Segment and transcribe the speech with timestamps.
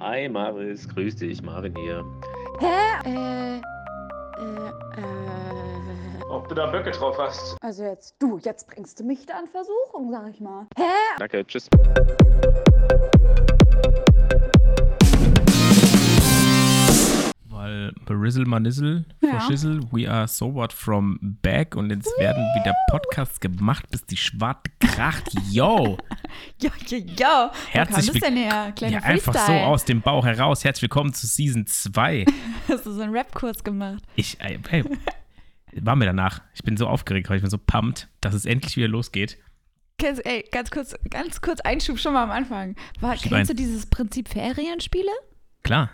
[0.00, 2.04] Hi Maris, grüß dich, Marin hier.
[2.60, 3.08] Hä?
[3.08, 5.16] Äh, äh, äh.
[6.30, 7.56] Ob du da Böcke drauf hast?
[7.62, 10.66] Also jetzt, du, jetzt bringst du mich da in Versuchung, sag ich mal.
[10.76, 10.82] Hä?
[11.18, 11.68] Danke, tschüss.
[17.66, 19.40] Weil Berizzle Manizzle, Ja.
[19.40, 24.16] Verschissel, we are so what from back und jetzt werden wieder Podcasts gemacht, bis die
[24.16, 25.24] Schwarte kracht.
[25.50, 25.98] Yo!
[26.62, 27.52] Ja, ja, ja.
[27.70, 28.20] Herzlich?
[28.20, 30.62] Kleiner Ja, einfach so aus dem Bauch heraus.
[30.62, 32.26] Herzlich willkommen zu Season 2.
[32.68, 34.04] Hast du so einen Rap-Kurs gemacht?
[34.14, 34.84] Ich, ey, ey,
[35.80, 36.42] war mir danach.
[36.54, 39.38] Ich bin so aufgeregt, weil ich bin so pumped, dass es endlich wieder losgeht.
[39.98, 42.76] Kennst, ey, ganz kurz, ganz kurz Einschub schon mal am Anfang.
[43.00, 45.10] War, kennst du dieses Prinzip Ferienspiele?
[45.64, 45.90] Klar.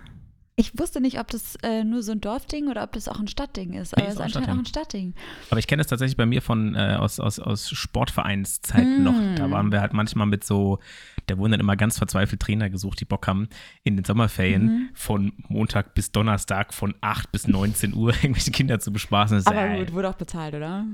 [0.55, 3.27] Ich wusste nicht, ob das äh, nur so ein Dorfding oder ob das auch ein
[3.27, 3.97] Stadtding ist.
[3.97, 5.15] Aber es ist anscheinend auch ein Stadtding.
[5.51, 9.05] Aber ich kenne das tatsächlich bei mir von äh, aus, aus, aus Sportvereinszeiten Mm.
[9.05, 9.15] noch.
[9.37, 10.79] Da waren wir halt manchmal mit so,
[11.27, 13.48] da wurden dann immer ganz verzweifelt Trainer gesucht, die Bock haben,
[13.83, 14.88] in den Sommerferien Mhm.
[14.95, 19.38] von Montag bis Donnerstag von 8 bis 19 Uhr irgendwelche Kinder zu bespaßen.
[19.38, 20.84] Das Aber gut, wurde auch bezahlt, oder?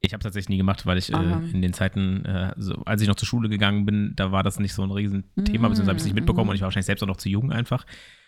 [0.00, 1.16] Ich habe tatsächlich nie gemacht, weil ich äh,
[1.52, 4.58] in den Zeiten, äh, so, als ich noch zur Schule gegangen bin, da war das
[4.58, 6.50] nicht so ein Riesenthema, Mm, beziehungsweise habe ich es nicht mitbekommen mhm.
[6.50, 7.84] und ich war wahrscheinlich selbst auch noch zu jung einfach.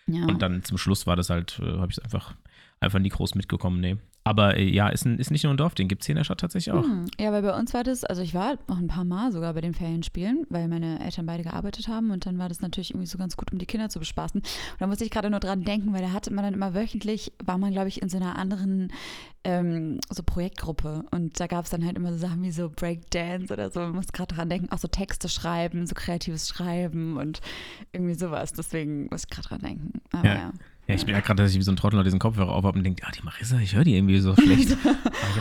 [0.07, 0.25] Ja.
[0.25, 2.35] Und dann zum Schluss war das halt, äh, habe ich es einfach,
[2.79, 3.97] einfach nie groß mitgekommen, nee.
[4.27, 6.17] Aber äh, ja, ist, ein, ist nicht nur ein Dorf, den gibt es hier in
[6.17, 6.83] der Stadt tatsächlich auch.
[6.83, 9.53] Hm, Ja, weil bei uns war das, also ich war noch ein paar Mal sogar
[9.53, 13.07] bei den Ferienspielen, weil meine Eltern beide gearbeitet haben und dann war das natürlich irgendwie
[13.07, 14.41] so ganz gut, um die Kinder zu bespaßen.
[14.41, 14.47] Und
[14.79, 17.57] da musste ich gerade nur dran denken, weil da hatte man dann immer wöchentlich, war
[17.57, 18.91] man glaube ich in so einer anderen
[19.43, 23.53] ähm, so Projektgruppe und da gab es dann halt immer so Sachen wie so Breakdance
[23.53, 27.39] oder so, man muss gerade dran denken, auch so Texte schreiben, so kreatives Schreiben und
[27.93, 30.01] irgendwie sowas, deswegen muss ich gerade dran denken.
[30.11, 30.33] Aber Ja.
[30.35, 30.53] ja.
[30.87, 32.63] Ja, ich bin ja gerade, dass ich wie so ein Trottel noch diesen Kopfhörer auf
[32.63, 34.77] habe und denke, ah, die Marissa, ich höre die irgendwie so schlecht.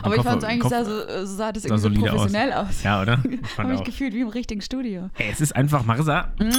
[0.02, 1.88] Aber den ich fand es eigentlich Kopf- sah, so, so sah das sah irgendwie so
[1.88, 2.16] solide aus.
[2.18, 2.82] professionell aus.
[2.82, 3.22] Ja, oder?
[3.30, 5.08] Ich Habe mich gefühlt wie im richtigen Studio.
[5.16, 6.50] Ey, es ist einfach, Marissa, Mm.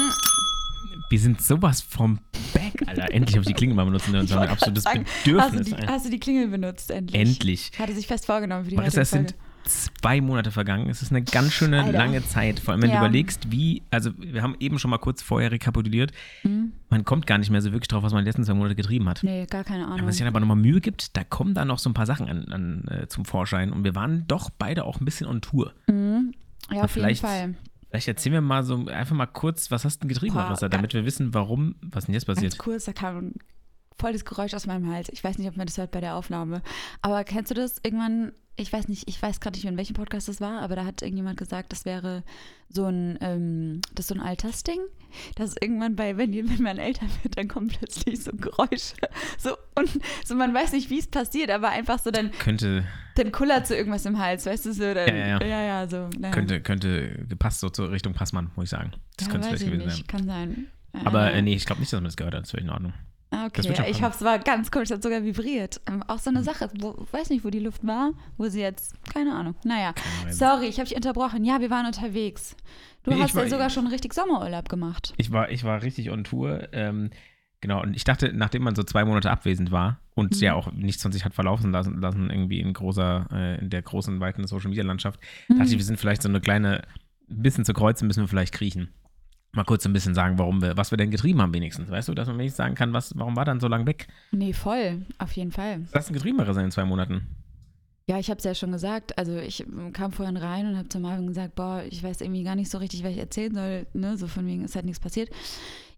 [1.10, 2.20] wir sind sowas vom
[2.54, 3.12] Back, Alter.
[3.14, 5.32] Endlich habe ich die Klingel mal benutzt und das war wollte absolutes sagen, Hast du,
[5.32, 5.66] Bedürfnis.
[5.68, 7.22] die, hast du die Klingel benutzt, endlich?
[7.22, 7.72] Endlich.
[7.78, 9.36] Hatte sich fest vorgenommen für die Marissa, heutige sind
[9.68, 10.90] zwei Monate vergangen.
[10.90, 11.98] Es ist eine ganz schöne Alter.
[11.98, 12.60] lange Zeit.
[12.60, 13.00] Vor allem, wenn Ja.
[13.00, 16.12] du überlegst, wie, also wir haben eben schon mal kurz vorher rekapituliert,
[16.42, 16.74] Hm?
[16.90, 19.08] man kommt gar nicht mehr so wirklich drauf, was man die letzten zwei Monate getrieben
[19.10, 19.22] hat.
[19.24, 20.08] Nee, gar keine Ahnung.
[20.08, 22.28] Was sich dann aber nochmal Mühe gibt, da kommen da noch so ein paar Sachen
[22.28, 23.72] an, an, äh, zum Vorschein.
[23.72, 25.74] Und wir waren doch beide auch ein bisschen on Tour.
[25.88, 26.34] Mhm.
[26.72, 27.56] Ja, auf jeden vielleicht- Fall.
[27.90, 30.68] Vielleicht erzählen wir mal so einfach mal kurz, was hast du denn getrieben, Boah, Marissa,
[30.68, 32.52] ga- damit wir wissen, warum, was denn jetzt passiert.
[32.52, 33.32] Ganz kurz, da kam
[33.98, 35.08] voll das Geräusch aus meinem Hals.
[35.12, 36.62] Ich weiß nicht, ob man das hört bei der Aufnahme.
[37.02, 38.34] Aber kennst du das irgendwann?
[38.60, 41.04] Ich weiß nicht, ich weiß gerade nicht, in welchem Podcast das war, aber da hat
[41.04, 42.24] irgendjemand gesagt, das wäre
[42.70, 44.80] so ein, ähm, das ist so ein Altersding.
[45.36, 48.96] Dass irgendwann bei, wenn, wenn man älter wird, dann kommen plötzlich so Geräusche.
[49.38, 49.90] So, und
[50.26, 52.84] so, man weiß nicht, wie es passiert, aber einfach so, dann, Könnte,
[53.16, 54.94] dann kullert so irgendwas im Hals, weißt du so?
[54.94, 55.46] Dann, Ja, ja, ja.
[55.46, 56.10] ja, ja, so.
[56.20, 56.34] naja.
[56.34, 58.92] könnte, könnte gepasst so zur Richtung Passmann, muss ich sagen.
[59.18, 60.08] Das ja, könnte es vielleicht ich gewesen nicht, sein.
[60.08, 60.68] kann sein.
[61.06, 62.44] Aber äh, nee, ich glaube nicht, dass man das gehört hat.
[62.44, 62.94] Das wäre in Ordnung.
[63.30, 65.82] Ah, Okay, schon ich habe es war ganz komisch, es hat sogar vibriert.
[65.88, 68.96] Ähm, auch so eine Sache, wo, weiß nicht, wo die Luft war, wo sie jetzt,
[69.14, 69.56] keine Ahnung.
[69.66, 70.34] Naja, Ahnung.
[70.34, 71.44] sorry, ich habe dich unterbrochen.
[71.44, 72.56] Ja, wir waren unterwegs.
[73.04, 75.14] Du Nee, hast ja war- sogar schon richtig Sommerurlaub gemacht.
[75.18, 76.70] Ich war, ich war richtig on Tour.
[76.74, 77.10] Ähm,
[77.60, 80.42] genau, und ich dachte, nachdem man so zwei Monate abwesend war und Mhm.
[80.42, 83.82] ja auch nichts von sich hat verlaufen lassen, lassen irgendwie in großer, äh, in der
[83.82, 85.58] großen, weiten Social Media Landschaft, Mhm.
[85.58, 86.84] dachte ich, wir sind vielleicht so eine kleine,
[87.30, 88.94] ein bisschen zu kreuzen, müssen wir vielleicht kriechen.
[89.58, 91.90] Mal kurz ein bisschen sagen, warum wir, was wir denn getrieben haben, wenigstens.
[91.90, 94.08] Weißt du, dass man wenigstens sagen kann, was, warum war dann so lange weg?
[94.32, 95.82] Nee, voll, auf jeden Fall.
[95.92, 97.28] Was hast du denn getrieben, Marissa, in zwei Monaten?
[98.06, 99.18] Ja, ich habe es ja schon gesagt.
[99.18, 102.56] Also ich kam vorhin rein und habe zu Marvin gesagt, boah, ich weiß irgendwie gar
[102.56, 103.88] nicht so richtig, was ich erzählen soll.
[103.94, 104.16] Ne?
[104.16, 105.32] So von wegen ist halt nichts passiert.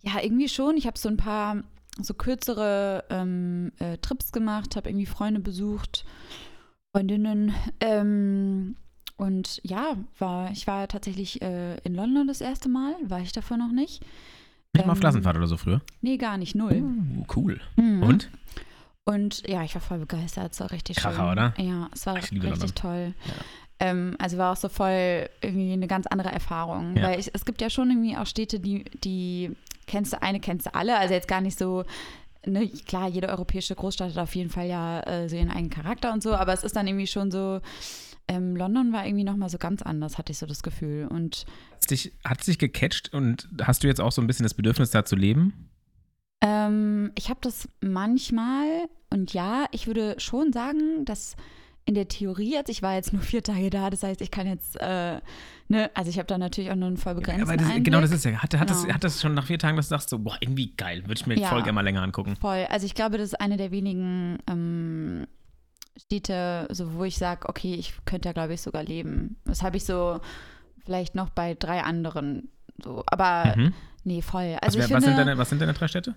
[0.03, 0.77] Ja, irgendwie schon.
[0.77, 1.61] Ich habe so ein paar
[2.01, 6.05] so kürzere ähm, äh, Trips gemacht, habe irgendwie Freunde besucht,
[6.95, 7.53] Freundinnen.
[7.81, 8.77] Ähm,
[9.19, 13.57] und ja, war, ich war tatsächlich äh, in London das erste Mal, war ich davor
[13.57, 14.01] noch nicht.
[14.73, 15.81] Nicht mal auf Ähm, Klassenfahrt oder so früher?
[16.01, 16.81] Nee, gar nicht, null.
[16.81, 17.59] Uh, cool.
[17.75, 18.03] Mhm.
[18.03, 18.29] Und?
[19.03, 21.31] Und ja, ich war voll begeistert, es war richtig Kracher, schön.
[21.31, 21.53] oder?
[21.57, 22.75] Ja, es war richtig London.
[22.75, 23.13] toll.
[23.25, 23.33] Ja.
[23.81, 26.95] Ähm, also war auch so voll irgendwie eine ganz andere Erfahrung.
[26.95, 27.03] Ja.
[27.09, 29.51] Weil ich, es gibt ja schon irgendwie auch Städte, die, die
[29.85, 31.83] kennst du, eine kennst du alle, also jetzt gar nicht so,
[32.45, 36.13] ne, klar, jede europäische Großstadt hat auf jeden Fall ja äh, so ihren eigenen Charakter
[36.13, 37.59] und so, aber es ist dann irgendwie schon so,
[38.29, 41.07] ähm, London war irgendwie nochmal so ganz anders, hatte ich so das Gefühl.
[41.07, 41.45] Und
[41.81, 44.91] Hat dich, hat dich gecatcht und hast du jetzt auch so ein bisschen das Bedürfnis,
[44.91, 45.69] da zu leben?
[46.41, 51.35] Ähm, ich habe das manchmal und ja, ich würde schon sagen, dass
[51.85, 54.45] in der Theorie jetzt, ich war jetzt nur vier Tage da, das heißt, ich kann
[54.45, 55.19] jetzt, äh,
[55.69, 57.83] ne, also ich habe da natürlich auch nur einen voll begrenzten Aber das, Einblick.
[57.85, 58.33] genau das ist ja.
[58.43, 58.93] Hat, hat, das, Ja.
[58.93, 61.25] hat das schon nach vier Tagen, dass du sagst, so, boah, irgendwie geil, würde ich
[61.25, 61.47] mir Ja.
[61.49, 62.35] voll gerne mal länger angucken.
[62.39, 62.67] Voll.
[62.69, 65.25] Also ich glaube, das ist eine der wenigen ähm,
[65.99, 69.37] Städte, so wo ich sage, okay, ich könnte da, glaube ich, sogar leben.
[69.45, 70.19] Das habe ich so
[70.83, 72.49] vielleicht noch bei drei anderen
[72.83, 73.03] so.
[73.07, 73.73] Aber Mhm.
[74.05, 74.53] Nee, voll.
[74.53, 76.15] Was, Also ich was, finde, sind deine, was sind deine drei Städte?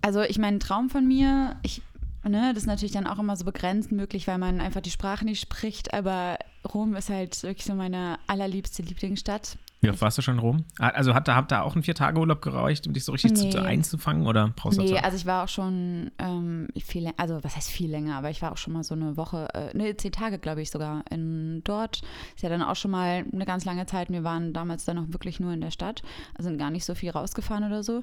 [0.00, 1.82] also ich meine, ein Traum von mir, ich,
[2.22, 5.24] ne, das ist natürlich dann auch immer so begrenzt möglich, weil man einfach die Sprache
[5.24, 6.38] nicht spricht, aber
[6.72, 9.58] Rom ist halt wirklich so meine allerliebste Lieblingsstadt.
[9.84, 10.64] Wie oft warst du schon in Rom?
[10.78, 13.50] Ah, Also hat hat da auch ein Vier-Tage-Urlaub gereicht, um dich so richtig Nee.
[13.50, 17.42] zu einzufangen oder brauchst du Nee, also ich war auch schon ähm, viel länger, also
[17.42, 19.96] was heißt viel länger, aber ich war auch schon mal so eine Woche, äh, ne,
[19.96, 22.02] zehn Tage, glaube ich, sogar in dort.
[22.34, 24.10] Ist ja dann auch schon mal eine ganz lange Zeit.
[24.10, 26.02] Wir waren damals dann auch wirklich nur in der Stadt,
[26.34, 28.02] also sind gar nicht so viel rausgefahren oder so.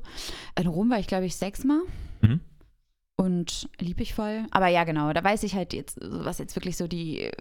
[0.59, 1.81] In Rom war ich, glaube ich, sechsmal.
[2.21, 2.41] Mhm.
[3.21, 4.45] Und lieb ich voll.
[4.49, 7.31] Aber ja, genau, da weiß ich halt jetzt, was jetzt wirklich so die äh,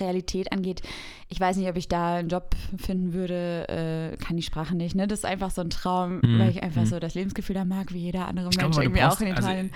[0.00, 0.82] Realität angeht.
[1.28, 4.96] Ich weiß nicht, ob ich da einen Job finden würde, äh, kann die Sprache nicht.
[4.96, 5.06] Ne?
[5.06, 6.86] Das ist einfach so ein Traum, Mhm, weil ich einfach mhm.
[6.86, 9.48] so das Lebensgefühl da mag, wie jeder andere Ich Mensch irgendwie auch brauchst- in also,
[9.48, 9.70] Italien.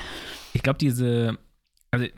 [0.54, 1.38] Ich glaube, diese,
[1.92, 2.12] also ich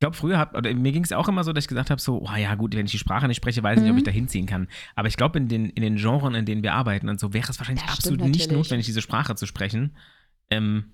[0.00, 2.20] glaube, früher hat, oder mir ging es auch immer so, dass ich gesagt habe, so,
[2.20, 3.98] oh ja, gut, wenn ich die Sprache nicht spreche, weiß ich nicht, ob Mhm.
[4.00, 4.68] ich da hinziehen kann.
[4.94, 7.48] Aber ich glaube, in den, in den Genren, in denen wir arbeiten und so, wäre
[7.50, 8.52] es wahrscheinlich Das absolut nicht natürlich.
[8.52, 9.96] notwendig, diese Sprache zu sprechen.
[10.50, 10.92] Ähm,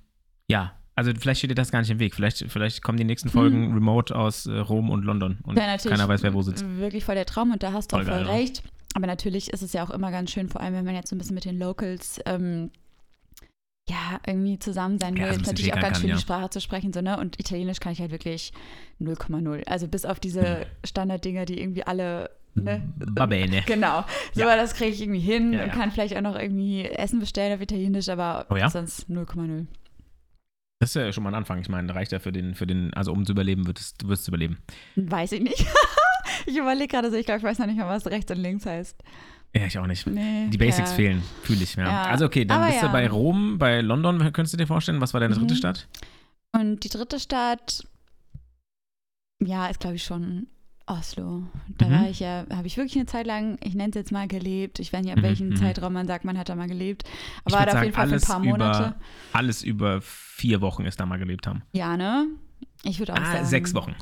[0.48, 2.14] ja, also vielleicht steht dir das gar nicht im Weg.
[2.14, 6.08] Vielleicht, vielleicht kommen die nächsten Folgen remote aus äh, Rom und London und natürlich keiner
[6.08, 6.64] weiß, wer wo sitzt.
[6.78, 8.32] Wirklich voll der Traum und da hast du Voll auch voll geil, ja.
[8.34, 8.62] recht.
[8.94, 11.16] Aber natürlich ist es ja auch immer ganz schön, vor allem wenn man jetzt so
[11.16, 12.70] ein bisschen mit den Locals ähm,
[13.88, 16.16] ja, irgendwie zusammen sein Ja, will, ein ist natürlich auch ganz kann, schön, ja.
[16.16, 16.92] die Sprache zu sprechen.
[16.92, 17.18] So, ne?
[17.18, 18.52] Und Italienisch kann ich halt wirklich
[19.00, 19.66] 0,0.
[19.66, 20.66] Also bis auf diese Hm.
[20.84, 22.82] Standarddinger, die irgendwie alle, ne?
[22.98, 23.62] Va bene.
[23.66, 24.04] Genau.
[24.34, 24.56] So, Ja.
[24.56, 25.74] das kriege ich irgendwie hin Ja, und ja.
[25.74, 28.70] kann vielleicht auch noch irgendwie Essen bestellen auf Italienisch, aber Oh ja?
[28.70, 29.66] sonst 0,0.
[30.82, 31.61] Das ist ja schon mal ein Anfang.
[31.61, 34.26] Ich meine, reicht ja für den, für den, also um zu überleben, würdest, du wirst
[34.26, 34.58] überleben.
[34.96, 35.64] Weiß ich nicht.
[36.46, 38.67] ich überlege gerade so, ich glaube, ich weiß noch nicht mal, was rechts und links
[38.67, 39.00] heißt.
[39.55, 40.05] Ja, ich auch nicht.
[40.08, 40.96] Nee, Die Basics ja.
[40.96, 41.76] fehlen, fühle ich.
[41.76, 41.84] Ja.
[41.84, 42.02] Ja.
[42.06, 42.88] Also okay, dann Aber bist ja.
[42.88, 45.58] du bei Rom, bei London, könntest du dir vorstellen, was war deine dritte Mhm.
[45.58, 45.87] Stadt?
[46.50, 47.87] Und die dritte Stadt,
[49.40, 50.49] ja, ist glaube ich schon
[50.98, 51.42] Oslo.
[51.78, 51.92] Da Mhm.
[51.92, 54.78] war ich ja, habe ich wirklich eine Zeit lang, ich nenne es jetzt mal gelebt.
[54.78, 55.56] Ich weiß nicht, ab Mhm, welchem mhm.
[55.56, 57.04] Zeitraum man sagt, man hat da mal gelebt.
[57.44, 58.82] Aber würd da auf jeden Fall für ein paar Monate.
[58.88, 58.94] Über,
[59.32, 61.62] alles über vier Wochen ist da mal gelebt haben.
[61.72, 62.26] Ja, ne?
[62.84, 63.46] Ich würde auch Ah, sagen.
[63.46, 63.94] sechs Wochen.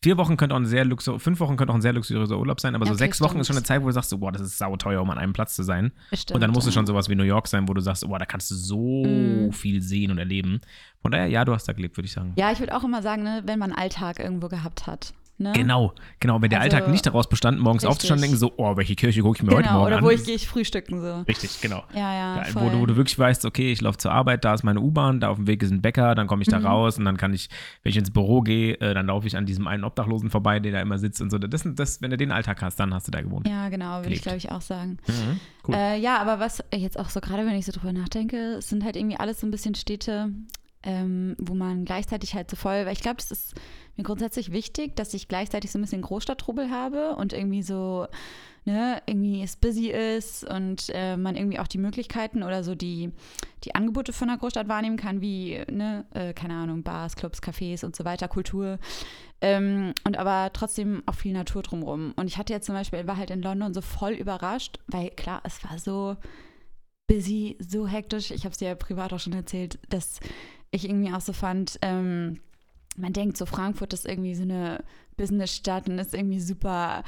[0.00, 2.60] Vier Wochen könnte auch ein sehr luxur, fünf Wochen könnte auch ein sehr luxuriöser Urlaub
[2.60, 3.66] sein, aber so Okay, sechs Wochen ist schon eine stimmt.
[3.66, 5.90] Zeit, wo du sagst, so, boah, das ist sauteuer, um an einem Platz zu sein.
[6.12, 6.78] Stimmt, und dann muss es ja.
[6.78, 9.04] schon sowas wie New York sein, wo du sagst, boah, da kannst du so
[9.48, 9.52] Mhm.
[9.52, 10.60] viel sehen und erleben.
[11.02, 12.32] Von daher, ja, du hast da gelebt, würde ich sagen.
[12.36, 15.14] Ja, ich würde auch immer sagen, ne, wenn man Alltag irgendwo gehabt hat.
[15.40, 15.52] Ne?
[15.54, 16.42] Genau, genau.
[16.42, 18.10] Wenn der Also, Alltag nicht daraus bestand, morgens richtig.
[18.20, 20.04] denken so, oh, welche Kirche gucke ich mir heute Genau, Morgen oder an.
[20.04, 21.20] wo ich gehe ich frühstücken so.
[21.28, 21.84] Richtig, genau.
[21.94, 22.44] Ja, ja.
[22.44, 22.62] Voll.
[22.64, 25.20] wo, du, wo du wirklich weißt, okay, ich laufe zur Arbeit, da ist meine U-Bahn,
[25.20, 26.66] da auf dem Weg ist ein Bäcker, dann komme ich da Mhm.
[26.66, 27.48] raus und dann kann ich,
[27.84, 30.72] wenn ich ins Büro gehe, äh, dann laufe ich an diesem einen Obdachlosen vorbei, der
[30.72, 31.38] da immer sitzt und so.
[31.38, 33.46] Das, das, wenn du den Alltag hast, dann hast du da gewohnt.
[33.46, 34.98] ja, genau, würde ich glaube ich auch sagen.
[35.06, 35.74] Mhm, cool.
[35.76, 38.82] Äh, ja, aber was jetzt auch so gerade, wenn ich so drüber nachdenke, es sind
[38.84, 40.30] halt irgendwie alles so ein bisschen Städte,
[40.82, 43.54] ähm, wo man gleichzeitig halt so voll, weil ich glaube, es ist
[43.98, 48.06] mir grundsätzlich wichtig, dass ich gleichzeitig so ein bisschen Großstadttrubel habe und irgendwie so,
[48.64, 53.10] ne, irgendwie es busy ist und äh, man irgendwie auch die Möglichkeiten oder so die,
[53.64, 57.84] die Angebote von der Großstadt wahrnehmen kann, wie, ne, äh, keine Ahnung, Bars, Clubs, Cafés
[57.84, 58.78] und so weiter, Kultur.
[59.40, 62.12] Ähm, und aber trotzdem auch viel Natur drumrum.
[62.16, 65.40] Und ich hatte jetzt zum Beispiel, war halt in London so voll überrascht, weil klar,
[65.44, 66.16] es war so
[67.06, 68.30] busy, so hektisch.
[68.30, 70.20] Ich habe es dir ja privat auch schon erzählt, dass
[70.70, 72.40] ich irgendwie auch so fand, ähm,
[72.98, 74.84] man denkt so, Frankfurt ist irgendwie so eine
[75.16, 77.04] Businessstadt und ist irgendwie super,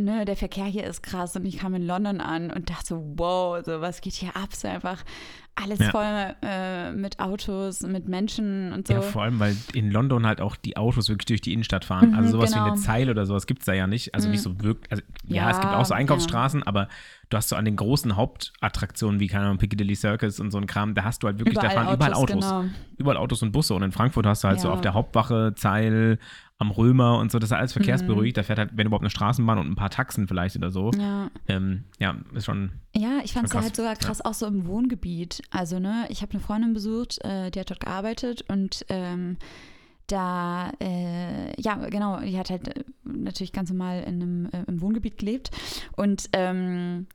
[0.00, 3.12] ne, der Verkehr hier ist krass und ich kam in London an und dachte so,
[3.16, 4.54] wow, so was geht hier ab?
[4.54, 5.02] So einfach
[5.56, 5.90] alles Ja.
[5.90, 8.94] voll äh, mit Autos, mit Menschen und so.
[8.94, 12.08] Ja, vor allem, weil in London halt auch die Autos wirklich durch die Innenstadt fahren.
[12.10, 12.72] Mhm, also sowas wie genau.
[12.72, 14.14] eine Zeile oder sowas gibt es da ja nicht.
[14.16, 14.32] Also Mhm.
[14.32, 14.90] nicht so wirklich.
[14.90, 16.00] Also, ja, Ja, es gibt auch so ja.
[16.00, 16.88] Einkaufsstraßen, aber
[17.30, 20.66] du hast so an den großen Hauptattraktionen wie, keine Ahnung, Piccadilly Circus und so ein
[20.66, 22.44] Kram, da hast du halt wirklich, da fahren überall Autos.
[22.44, 22.64] Genau.
[22.96, 23.74] Überall Autos und Busse.
[23.74, 24.74] Und in Frankfurt hast du halt so Ja.
[24.74, 26.18] auf der Hauptwache, Zeil,
[26.58, 28.36] am Römer und so, das ist alles verkehrsberuhigt.
[28.36, 30.90] Da fährt halt, wenn überhaupt eine Straßenbahn und ein paar Taxen vielleicht oder so.
[30.92, 31.30] Ja.
[31.48, 32.72] Ähm, ja, ist schon.
[32.94, 35.42] Ja, ich fand es halt sogar krass auch so im Wohngebiet.
[35.50, 39.36] Also, ne, ich habe eine Freundin besucht, äh, die hat dort gearbeitet und ähm,
[40.06, 44.80] da, äh, ja, genau, die hat halt äh, natürlich ganz normal in einem, äh, im
[44.80, 45.50] Wohngebiet gelebt
[45.96, 47.06] und ähm,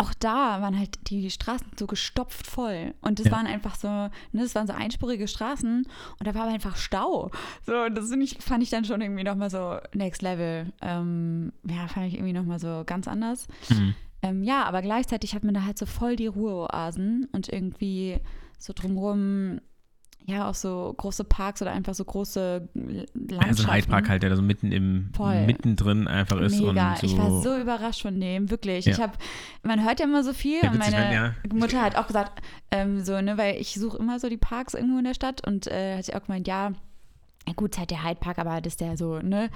[0.00, 2.94] auch da waren halt die Straßen so gestopft voll.
[3.02, 3.32] Und das Ja.
[3.32, 5.86] waren einfach so, ne, das waren so einspurige Straßen
[6.18, 7.30] und da war aber einfach Stau.
[7.66, 10.72] So, und das ich, fand ich dann schon irgendwie nochmal so next level.
[10.80, 13.46] Ähm, ja, fand ich irgendwie nochmal so ganz anders.
[13.68, 13.94] Mhm.
[14.22, 18.18] Ähm, ja, aber gleichzeitig hat man da halt so voll die Ruheoasen und irgendwie
[18.58, 19.60] so drumherum,
[20.30, 23.38] ja, auch so große Parks oder einfach so große Landschaften.
[23.48, 25.44] Also ein Hyde Park halt, der da so mitten im, Voll.
[25.46, 26.58] mittendrin einfach ist.
[26.60, 26.92] Mega.
[26.92, 28.84] Und so, Ich war so überrascht von dem, wirklich.
[28.86, 28.92] Ja.
[28.92, 29.12] Ich habe,
[29.62, 31.34] man hört ja immer so viel Ja, und meine wenn- ja.
[31.52, 34.98] Mutter hat auch gesagt, ähm, so, ne, weil ich suche immer so die Parks irgendwo
[34.98, 36.72] in der Stadt und äh, hat sie auch gemeint, ja,
[37.56, 39.50] gut, halt der Hyde Park, aber das ist der so, ne,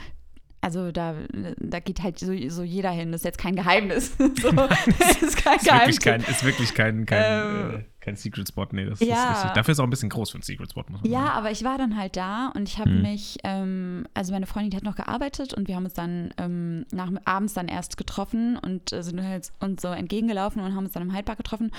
[0.61, 1.15] also da,
[1.59, 3.13] da geht halt so, so jeder hin.
[3.13, 4.17] Das ist jetzt kein Geheimnis.
[4.19, 4.51] so,
[4.99, 6.01] das ist kein Ist wirklich Geheimnis.
[6.01, 8.67] kein, ist wirklich kein, kein, Ähm, äh, kein Secret Spot.
[8.73, 9.15] Nee, das ja.
[9.31, 9.53] ist richtig.
[9.53, 11.31] Dafür ist auch ein bisschen groß für ein Secret Spot, muss man Ja, sagen.
[11.39, 13.03] aber ich war dann halt da und ich habe Mhm.
[13.03, 16.87] mich, ähm, also meine Freundin, die hat noch gearbeitet und wir haben uns dann ähm,
[16.93, 20.93] nach, abends dann erst getroffen und äh, sind halt uns so entgegengelaufen und haben uns
[20.93, 21.71] dann im Hyde Park getroffen.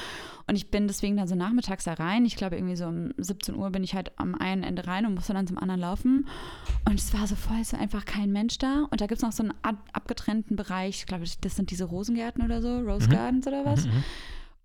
[0.48, 2.26] Und ich bin deswegen dann so nachmittags da rein.
[2.26, 5.14] Ich glaube, irgendwie so um 17 Uhr bin ich halt am einen Ende rein und
[5.16, 6.28] musste dann zum anderen laufen.
[6.88, 8.88] Und es war so voll, es war einfach kein Mensch da.
[8.90, 11.86] Und da gibt es noch so einen ab abgetrennten Bereich, ich glaube, das sind diese
[11.86, 13.12] Rosengärten oder so, Rose Mhm.
[13.14, 13.86] Gardens oder was.
[13.86, 14.04] Mhm, mhm.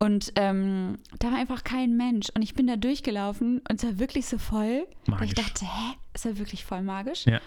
[0.02, 2.28] Und ähm, da war einfach kein Mensch.
[2.34, 4.86] Und ich bin da durchgelaufen und es war wirklich so voll.
[5.06, 5.28] Magisch.
[5.28, 5.94] Ich dachte, hä?
[6.14, 7.26] Ist ja wirklich voll magisch.
[7.26, 7.38] Ja.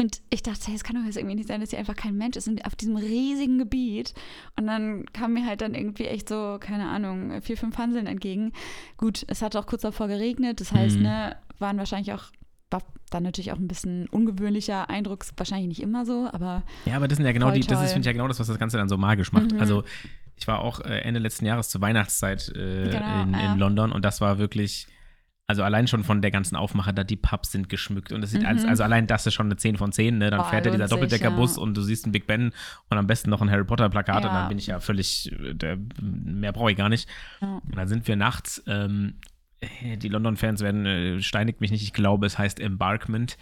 [0.00, 2.16] Und ich dachte, hey, es kann doch jetzt irgendwie nicht sein, dass hier einfach kein
[2.16, 4.12] Mensch ist und auf diesem riesigen Gebiet.
[4.58, 8.52] Und dann kam mir halt dann irgendwie echt so, keine Ahnung, vier, fünf Hanseln entgegen.
[8.96, 10.60] Gut, es hat auch kurz davor geregnet.
[10.60, 11.02] Das heißt, Mhm.
[11.04, 12.24] ne, waren wahrscheinlich auch,
[12.72, 15.24] war dann natürlich auch ein bisschen ungewöhnlicher Eindruck.
[15.36, 18.00] Wahrscheinlich nicht immer so, aber Ja, aber das sind ja genau die, das ist, finde
[18.00, 19.52] ich ja genau das, was das Ganze dann so magisch macht.
[19.52, 19.60] Mhm.
[19.60, 19.84] Also
[20.36, 23.52] ich war auch äh, Ende letzten Jahres zur Weihnachtszeit äh, Genau, in, ja.
[23.52, 24.86] in London und das war wirklich,
[25.46, 28.40] also allein schon von der ganzen Aufmache, da die Pubs sind geschmückt und es sieht
[28.42, 28.46] Mhm.
[28.48, 30.30] alles, also allein das ist schon eine 10 von 10, ne?
[30.30, 31.62] Dann Oh, fährt ja dieser Doppeldeckerbus ja.
[31.62, 32.52] und du siehst einen Big Ben
[32.90, 34.40] und am besten noch ein Harry Potter Plakat und Ja.
[34.40, 37.08] dann bin ich ja völlig, äh, der, mehr brauche ich gar nicht.
[37.40, 37.60] Ja.
[37.64, 39.14] Und dann sind wir nachts, ähm,
[39.60, 43.36] äh, die London-Fans werden, äh, steinigt mich nicht, ich glaube, es heißt Embarkment.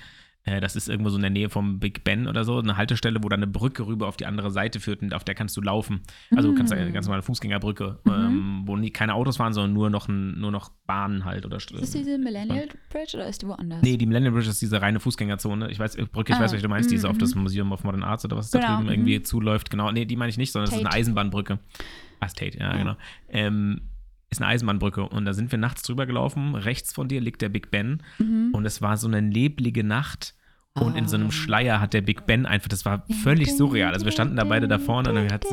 [0.45, 3.23] Äh, Das ist irgendwo so in der Nähe vom Big Ben oder so, eine Haltestelle,
[3.23, 5.61] wo dann eine Brücke rüber auf die andere Seite führt und auf der kannst du
[5.61, 6.01] laufen.
[6.35, 8.13] Also du kannst eine ganz normale Fußgängerbrücke, Mhm.
[8.13, 11.57] ähm, wo nie, keine Autos fahren, sondern nur noch, ein, nur noch Bahnen halt oder
[11.59, 13.83] ist das diese Millennial Bridge oder ist die woanders?
[13.83, 15.71] Nee, die Millennium Bridge ist diese reine Fußgängerzone.
[15.71, 17.85] Ich weiß, Brücke, ich Ah, weiß, welche du meinst, die mhm, auf das Museum of
[17.85, 18.93] Modern Arts oder was da Genau, drüben mhm.
[18.93, 19.71] irgendwie zuläuft.
[19.71, 20.93] Genau, nee, die meine ich nicht, sondern es ist eine.
[20.93, 21.59] Eisenbahnbrücke.
[22.21, 22.77] Ah, ist Tate, ja, Ja.
[22.77, 22.97] genau.
[23.29, 23.81] Ähm,
[24.33, 26.55] ist eine Eisenbahnbrücke und da sind wir nachts drüber gelaufen.
[26.57, 28.51] Rechts von dir liegt der Big Ben Mhm.
[28.53, 30.35] und es war so eine neblige Nacht.
[30.75, 31.31] Und in so einem Oh.
[31.31, 33.93] Schleier hat der Big Ben einfach, das war völlig surreal.
[33.93, 35.45] Also wir standen da beide da vorne und dann hat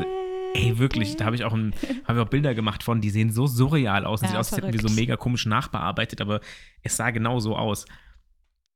[0.53, 1.73] ey, wirklich, da habe ich auch, ein,
[2.05, 4.53] hab ich auch Bilder gemacht von, die sehen so surreal aus und Ja, sieht aus,
[4.53, 6.39] als hätten wir so mega komisch nachbearbeitet, aber
[6.83, 7.85] es sah genau so aus.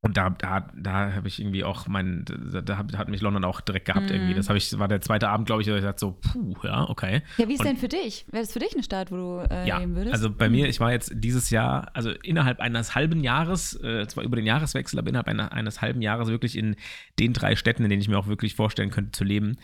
[0.04, 3.62] Und da, da, da habe ich irgendwie auch mein, da, da hat mich London auch
[3.62, 4.14] direkt gehabt Mhm.
[4.16, 4.34] irgendwie.
[4.34, 6.88] Das habe ich, war der zweite Abend, glaube ich, da ich dachte so, puh, ja,
[6.90, 7.22] okay.
[7.38, 8.26] Ja, wie ist Und- denn für dich?
[8.30, 10.12] Wäre das für dich eine Stadt, wo du äh, Ja, leben würdest?
[10.12, 10.54] also bei Mhm.
[10.56, 14.44] mir, ich war jetzt dieses Jahr, also innerhalb eines halben Jahres, äh, zwar über den
[14.46, 16.76] Jahreswechsel, aber innerhalb einer, eines halben Jahres wirklich in
[17.18, 19.56] den drei Städten, in denen ich mir auch wirklich vorstellen könnte zu leben.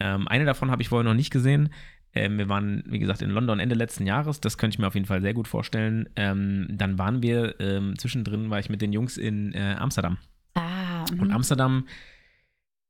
[0.00, 1.72] Ähm, eine davon habe ich vorher noch nicht gesehen.
[2.14, 4.40] Ähm, wir waren, wie gesagt, in London Ende letzten Jahres.
[4.40, 6.08] Das könnte ich mir auf jeden Fall sehr gut vorstellen.
[6.16, 10.18] Ähm, dann waren wir, ähm, zwischendrin war ich mit den Jungs in äh, Amsterdam.
[10.54, 11.32] Ah, Und mhm.
[11.32, 11.86] Amsterdam,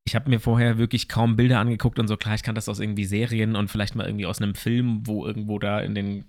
[0.04, 2.16] ich habe mir vorher wirklich kaum Bilder angeguckt und so.
[2.16, 5.26] Klar, ich kannte das aus irgendwie Serien und vielleicht mal irgendwie aus einem Film, wo
[5.26, 6.24] irgendwo da in den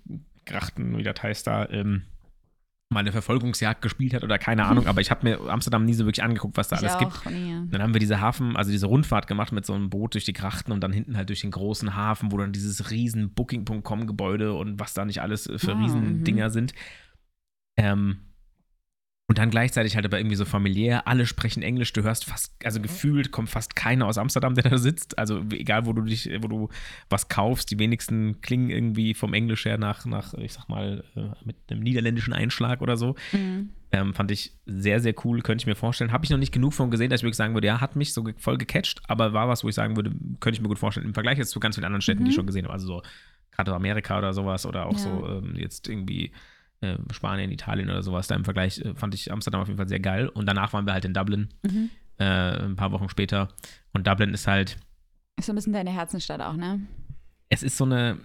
[0.46, 2.02] Grachten, wie das heißt da, ähm,
[2.88, 4.86] mal eine Verfolgungsjagd gespielt hat oder keine Ahnung.
[4.88, 7.26] Aber ich habe mir Amsterdam nie so wirklich angeguckt, was da ich alles auch, gibt.
[7.26, 7.62] Nee.
[7.70, 10.32] Dann haben wir diese Hafen, also diese Rundfahrt gemacht mit so einem Boot durch die
[10.32, 14.78] Grachten und dann hinten halt durch den großen Hafen, wo dann dieses riesen Booking.com-Gebäude und
[14.78, 16.48] was da nicht alles für Ah, riesen mhm.
[16.50, 16.74] Sind.
[17.76, 18.25] Ähm,
[19.28, 22.80] und dann gleichzeitig halt aber irgendwie so familiär, alle sprechen Englisch, du hörst fast, also
[22.80, 25.18] gefühlt kommt fast keiner aus Amsterdam, der da sitzt.
[25.18, 26.68] Also egal, wo du dich, wo du
[27.10, 31.22] was kaufst, die wenigsten klingen irgendwie vom Englisch her nach, nach ich sag mal, äh,
[31.44, 33.16] mit einem niederländischen Einschlag oder so.
[33.32, 33.70] Mhm.
[33.92, 36.12] Ähm, fand ich sehr, sehr cool, könnte ich mir vorstellen.
[36.12, 38.12] Habe ich noch nicht genug von gesehen, dass ich wirklich sagen würde, ja, hat mich
[38.12, 41.06] so voll gecatcht, aber war was, wo ich sagen würde, könnte ich mir gut vorstellen.
[41.06, 42.40] Im Vergleich jetzt zu ganz vielen anderen Städten, die ich Mhm.
[42.40, 42.74] schon gesehen habe.
[42.74, 43.02] Also so
[43.52, 44.98] gerade Amerika oder sowas oder auch Ja.
[44.98, 46.30] so ähm, jetzt irgendwie
[46.80, 48.26] äh, Spanien, Italien oder sowas.
[48.28, 50.28] Da im Vergleich äh, fand ich Amsterdam auf jeden Fall sehr geil.
[50.28, 51.90] Und danach waren wir halt in Dublin, Mhm.
[52.18, 53.48] äh, ein paar Wochen später.
[53.92, 54.76] Und Dublin ist halt,
[55.38, 56.80] Ist so ein bisschen deine Herzensstadt auch, ne?
[57.48, 58.18] es ist so eine,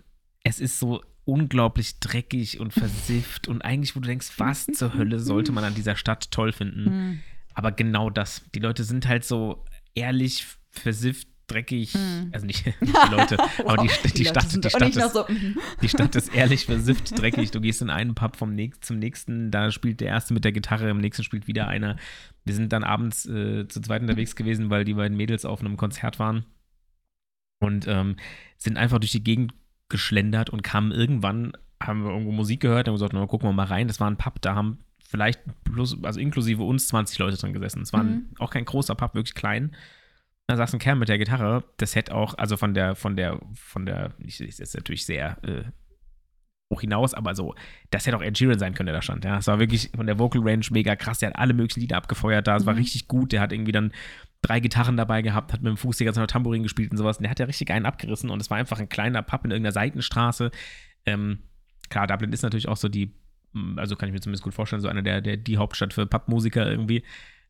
[0.43, 5.19] es ist so unglaublich dreckig und versifft und eigentlich, wo du denkst, was zur Hölle
[5.19, 6.83] sollte man an dieser Stadt toll finden.
[6.85, 7.19] Mhm.
[7.53, 8.43] Aber genau das.
[8.55, 11.93] Die Leute sind halt so ehrlich, versifft, dreckig.
[11.95, 12.29] Mhm.
[12.31, 15.57] Also nicht die Leute, aber die, die, Leute Stadt, die, Stadt ist, so, mhm.
[15.81, 17.51] die Stadt ist ehrlich, versifft, dreckig.
[17.51, 20.51] Du gehst in einen Pub vom nächsten, zum nächsten, da spielt der Erste mit der
[20.51, 21.97] Gitarre, im nächsten spielt wieder einer.
[22.45, 25.77] Wir sind dann abends äh, zu zweit unterwegs gewesen, weil die beiden Mädels auf einem
[25.77, 26.45] Konzert waren
[27.61, 28.15] und ähm,
[28.57, 29.53] sind einfach durch die Gegend
[29.89, 33.65] geschlendert und kamen irgendwann, haben wir irgendwo Musik gehört, haben gesagt, na, gucken wir mal
[33.65, 33.87] rein.
[33.87, 34.79] Das war ein Pub, da haben
[35.11, 37.81] vielleicht plus, also inklusive uns 20 Leute drin gesessen.
[37.81, 38.27] Es war Mhm.
[38.39, 39.75] auch kein großer Pub, wirklich klein.
[40.51, 43.39] Da saß ein Kerl mit der Gitarre, das hätte auch, also von der, von der,
[43.53, 45.63] von der, ich ist jetzt natürlich sehr äh,
[46.71, 47.55] hoch hinaus, aber so,
[47.89, 49.23] das hätte auch Ed Sheeran sein können, der da stand.
[49.25, 51.19] Ja, es war wirklich von der Vocal Range mega krass.
[51.19, 52.55] Der hat alle möglichen Lieder abgefeuert da.
[52.55, 52.79] Es war Mhm.
[52.79, 53.31] richtig gut.
[53.33, 53.91] Der hat irgendwie dann
[54.41, 57.17] drei Gitarren dabei gehabt, hat mit dem Fuß die ganze Zeit Tambourin gespielt und sowas.
[57.17, 59.51] Und der hat ja richtig einen abgerissen und es war einfach ein kleiner Pub in
[59.51, 60.49] irgendeiner Seitenstraße.
[61.05, 61.39] Ähm,
[61.89, 63.13] klar, Dublin ist natürlich auch so die,
[63.51, 66.05] mm, also kann ich mir zumindest gut vorstellen, so eine der, der die Hauptstadt für
[66.05, 67.03] Pubmusiker irgendwie.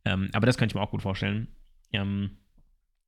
[0.04, 1.48] Ähm, aber das könnte ich mir auch gut vorstellen.
[1.94, 2.38] Ähm,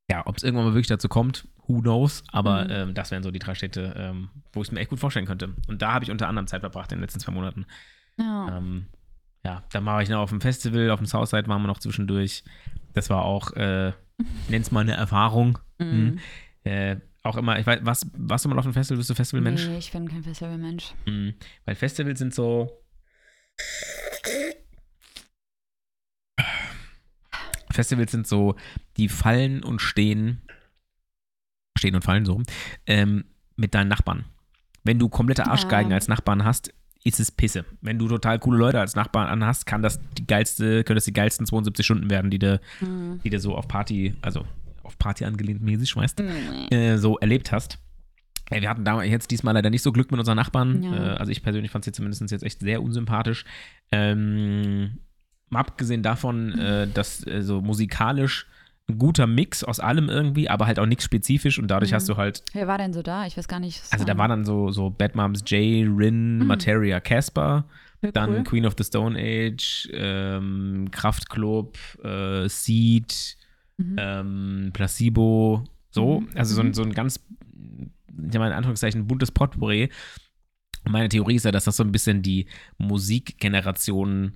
[0.09, 2.23] ja, ob es irgendwann mal wirklich dazu kommt, who knows.
[2.31, 2.71] Aber Mhm.
[2.71, 5.25] ähm, das wären so die drei Städte, ähm, wo ich es mir echt gut vorstellen
[5.25, 5.53] könnte.
[5.67, 7.65] Und da habe ich unter anderem Zeit verbracht in den letzten zwei Monaten.
[8.17, 8.57] Ja.
[8.57, 8.87] Ähm,
[9.45, 12.43] ja, dann war ich noch auf dem Festival, auf dem Southside waren wir noch zwischendurch.
[12.93, 13.91] Das war auch, äh,
[14.49, 15.57] nenn's mal eine Erfahrung.
[15.79, 16.19] Mhm.
[16.63, 18.97] Äh, auch immer, ich weiß, was, warst du mal auf dem Festival?
[18.97, 19.65] Bist du Festivalmensch?
[19.67, 20.93] Nee, ich bin kein Festivalmensch.
[21.05, 21.33] Mhm.
[21.65, 22.69] Weil Festivals sind so.
[27.73, 28.55] Festivals sind so,
[28.97, 30.41] die fallen und stehen,
[31.77, 32.41] stehen und fallen so,
[32.87, 33.25] ähm,
[33.55, 34.25] mit deinen Nachbarn.
[34.83, 35.95] Wenn du komplette Arschgeigen Ja.
[35.95, 36.73] als Nachbarn hast,
[37.05, 37.65] ist es Pisse.
[37.81, 41.13] Wenn du total coole Leute als Nachbarn hast, kann das die geilste, können das die
[41.13, 43.19] geilsten 72 Stunden werden, die du, Mhm.
[43.23, 44.45] die du so auf Party, also
[44.83, 46.75] auf Party angelehnt mäßig schmeißt Nee.
[46.75, 47.79] äh, so erlebt hast.
[48.49, 50.83] Ey, wir hatten damals jetzt diesmal leider nicht so Glück mit unseren Nachbarn.
[50.83, 50.93] Ja.
[50.93, 53.45] Äh, also ich persönlich fand sie zumindest jetzt echt sehr unsympathisch.
[53.91, 54.99] Ähm,
[55.53, 58.47] mal abgesehen davon, äh, dass äh, so musikalisch
[58.89, 61.95] ein guter Mix aus allem irgendwie, aber halt auch nichts spezifisch und dadurch Mhm.
[61.95, 63.25] hast du halt, Wer war denn so da?
[63.25, 63.81] Ich weiß gar nicht.
[63.91, 66.47] also da war- war dann so, so Bad Moms J, Rin, Mhm.
[66.47, 67.65] Materia, Casper,
[68.01, 68.43] Ja, dann cool.
[68.43, 73.37] Queen of the Stone Age, ähm, Kraftklub, äh, Seed,
[73.77, 73.95] Mhm.
[73.97, 76.19] ähm, Placebo, so.
[76.19, 76.29] Mhm.
[76.35, 76.73] Also so ein, Mhm.
[76.73, 77.21] so ein ganz,
[77.55, 79.89] ich meine in Anführungszeichen, buntes Potpourri.
[80.85, 84.33] Meine Theorie ist ja, dass das so ein bisschen die Musikgeneration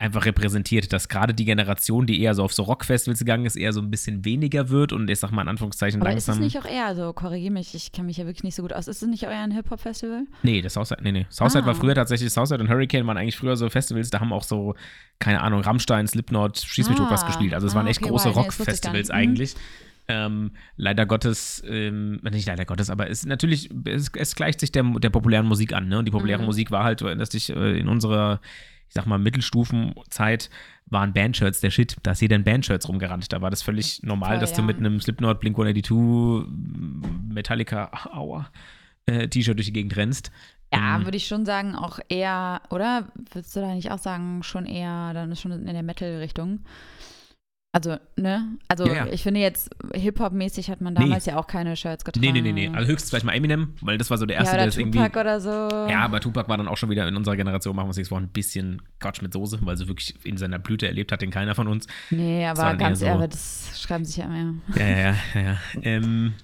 [0.00, 3.72] einfach repräsentiert, dass gerade die Generation, die eher so auf so Rockfestivals gegangen ist, eher
[3.74, 6.42] so ein bisschen weniger wird und ich sag mal in Anführungszeichen Aber ist es langsam.
[6.44, 8.88] nicht auch eher so, korrigiere mich, ich kenne mich ja wirklich nicht so gut aus,
[8.88, 10.24] ist es nicht ein Hip-Hop-Festival?
[10.42, 11.26] Nee, das Southside, nee, nee.
[11.28, 11.66] Southside Ah.
[11.66, 14.74] war früher tatsächlich, Southside und Hurricane waren eigentlich früher so Festivals, da haben auch so,
[15.18, 17.26] keine Ahnung, Rammstein, Slipknot, Schieß mich tot was Ah.
[17.26, 17.52] gespielt.
[17.52, 19.08] Also es waren Ah, echt okay, große wow, ich Rockfestivals.
[19.10, 19.14] Mhm.
[19.14, 19.54] eigentlich.
[20.08, 24.82] Ähm, leider Gottes, ähm, nicht leider Gottes, aber es natürlich, es, es gleicht sich der,
[24.82, 25.98] der populären Musik an, ne?
[25.98, 26.46] Und die populäre Mhm.
[26.46, 28.40] Musik war halt, dass dich äh, in unserer,
[28.90, 30.50] ich sag mal, Mittelstufenzeit
[30.86, 31.96] waren Bandshirts der Shit.
[32.02, 33.32] Da ist jeder in Bandshirts rumgerannt.
[33.32, 34.66] Da war das völlig normal, Voll, dass du ja.
[34.66, 36.44] mit einem Slipknot, Blink-182,
[37.32, 38.50] Metallica, aua,
[39.06, 40.32] äh, T-Shirt durch die Gegend rennst.
[40.72, 43.06] Ja, Ähm, würde ich schon sagen, auch eher, oder?
[43.32, 46.60] Würdest du da nicht auch sagen, schon eher, dann ist schon in der Metal-Richtung?
[47.72, 48.58] Also, ne?
[48.66, 49.06] Also, Ja, ja.
[49.12, 51.00] ich finde jetzt, Hip-Hop-mäßig hat man Nee.
[51.02, 52.26] damals ja auch keine Shirts getragen.
[52.26, 52.74] Nee, nee, nee, nee.
[52.76, 54.76] Also höchstens vielleicht mal Eminem, weil das war so der erste, ja, der oder das
[54.76, 54.98] irgendwie.
[54.98, 55.50] Tupac oder so.
[55.88, 58.08] Ja, aber Tupac war dann auch schon wieder in unserer Generation, machen wir uns nichts
[58.08, 61.30] vor, ein bisschen Quatsch mit Soße, weil so wirklich in seiner Blüte erlebt hat den
[61.30, 61.86] keiner von uns.
[62.10, 64.28] Nee, aber ganz so- ehrlich, das schreiben sich ja.
[64.74, 65.14] Ja, ja, ja.
[65.34, 65.56] ja, ja.
[65.82, 66.34] Ähm,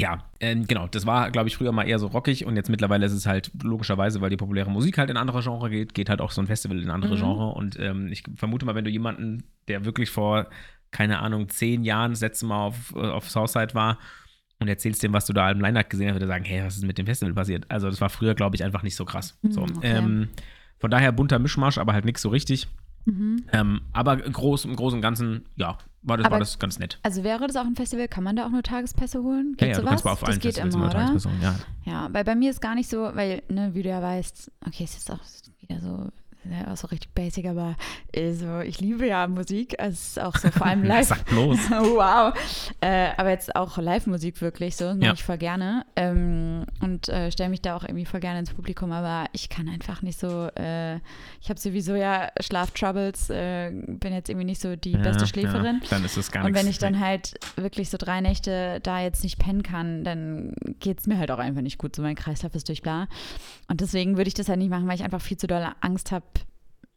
[0.00, 0.86] ja, ähm, genau.
[0.86, 3.50] Das war, glaube ich, früher mal eher so rockig und jetzt mittlerweile ist es halt
[3.62, 6.46] logischerweise, weil die populäre Musik halt in andere Genre geht, geht halt auch so ein
[6.46, 7.18] Festival in andere Mhm.
[7.18, 7.52] Genre.
[7.54, 10.46] Und ähm, ich vermute mal, wenn du jemanden, der wirklich vor,
[10.92, 13.98] keine Ahnung, zehn Jahren das letzte Mal auf, äh, auf Southside war
[14.60, 16.76] und erzählst dem, was du da im Line-Up gesehen hast, würde er sagen, hey, was
[16.76, 17.68] ist mit dem Festival passiert?
[17.68, 19.36] Also das war früher, glaube ich, einfach nicht so krass.
[19.42, 19.78] Mhm, so, okay.
[19.82, 20.28] ähm,
[20.78, 22.68] von daher bunter Mischmasch, aber halt nichts so richtig.
[23.08, 23.44] Mhm.
[23.52, 26.98] Ähm, aber groß, im Großen und Ganzen, ja, war das, war Aber- das ganz nett.
[27.02, 29.56] Also wäre das auch ein Festival, kann man da auch nur Tagespässe holen?
[29.60, 29.90] Ja, Geht ja, du sowas?
[29.90, 30.92] kannst mal auf das allen geht Festivals immer, oder?
[30.94, 31.54] Tagesversorgung, ja.
[31.84, 34.84] Ja, weil bei mir ist gar nicht so, weil, ne, wie du ja weißt, okay,
[34.84, 35.20] es ist auch
[35.66, 36.08] wieder so,
[36.50, 37.76] ja, auch so richtig basic, aber
[38.12, 41.06] äh, so, ich liebe ja Musik, also es ist auch so vor allem live.
[41.08, 41.58] Sag bloß.
[41.70, 42.32] wow.
[42.80, 45.12] Äh, aber jetzt auch Live-Musik wirklich so, mache Ja.
[45.12, 45.84] ich voll gerne.
[45.96, 49.68] Ähm, und äh, stelle mich da auch irgendwie voll gerne ins Publikum, aber ich kann
[49.68, 50.96] einfach nicht so, äh,
[51.40, 55.80] ich habe sowieso ja Schlaftroubles, äh, bin jetzt irgendwie nicht so die beste Schläferin.
[55.82, 56.64] Ja, dann ist das gar Und nichts.
[56.64, 61.00] wenn ich dann halt wirklich so drei Nächte da jetzt nicht pennen kann, dann geht
[61.00, 61.94] es mir halt auch einfach nicht gut.
[61.96, 63.08] So mein Kreislauf ist durch bla.
[63.68, 66.12] Und deswegen würde ich das halt nicht machen, weil ich einfach viel zu doll Angst
[66.12, 66.24] habe,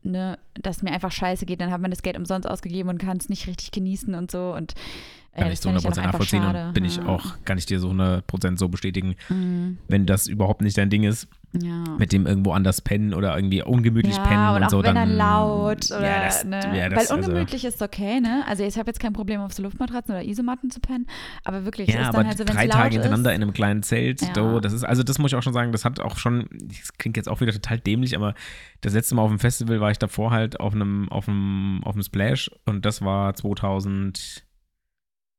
[0.04, 1.62] ne, dass mir einfach scheiße geht.
[1.62, 4.54] Dann hat man das Geld umsonst ausgegeben und kann es nicht richtig genießen und so.
[4.56, 4.74] Und
[5.34, 6.68] äh, kann ich fänd 100% dann auch einfach nachvollziehen schade.
[6.68, 7.06] und bin ich ja.
[7.06, 9.78] auch, kann ich dir so 100% so bestätigen, Mhm.
[9.88, 11.84] wenn das überhaupt nicht dein Ding ist, Ja.
[11.98, 14.96] mit dem irgendwo anders pennen oder irgendwie ungemütlich ja, pennen und und auch so, wenn
[14.96, 16.60] dann er laut oder ja, das, ne?
[16.78, 18.44] ja, das, weil also, ungemütlich ist okay, ne?
[18.48, 21.08] Also ich habe jetzt kein Problem auf so Luftmatratzen oder Isomatten zu pennen,
[21.44, 23.36] aber wirklich ja, ist aber dann halt so, drei Tage hintereinander ist.
[23.36, 24.34] in einem kleinen Zelt, Ja.
[24.34, 26.94] so, das ist, also das muss ich auch schon sagen, das hat auch schon, das
[26.98, 28.34] klingt jetzt auch wieder total dämlich, aber
[28.80, 31.96] das letzte Mal auf dem Festival war ich davor halt auf einem, auf einem, auf
[31.96, 34.46] einem Splash und das war 2000,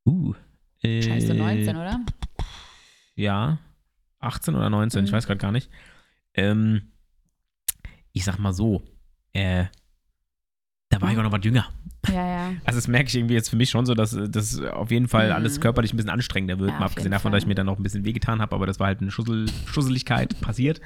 [0.07, 0.35] uh,
[0.83, 2.01] äh, Scheiße, 19, oder?
[3.15, 3.59] Ja,
[4.21, 5.17] 18 oder 19, ich Mhm.
[5.17, 5.71] weiß gerade gar nicht.
[6.35, 6.93] Ähm,
[8.13, 8.83] ich sag mal so,
[9.33, 9.65] äh,
[10.91, 11.67] da war ich auch noch was jünger.
[12.09, 12.53] Ja, ja.
[12.65, 15.29] Also das merke ich irgendwie jetzt für mich schon so, dass das auf jeden Fall
[15.29, 15.33] Mhm.
[15.35, 16.71] alles körperlich ein bisschen anstrengender wird.
[16.71, 17.49] Ja, mal abgesehen davon, dass ich Fall.
[17.49, 20.81] mir dann noch ein bisschen wehgetan habe, aber das war halt eine Schussel Schusseligkeit passiert.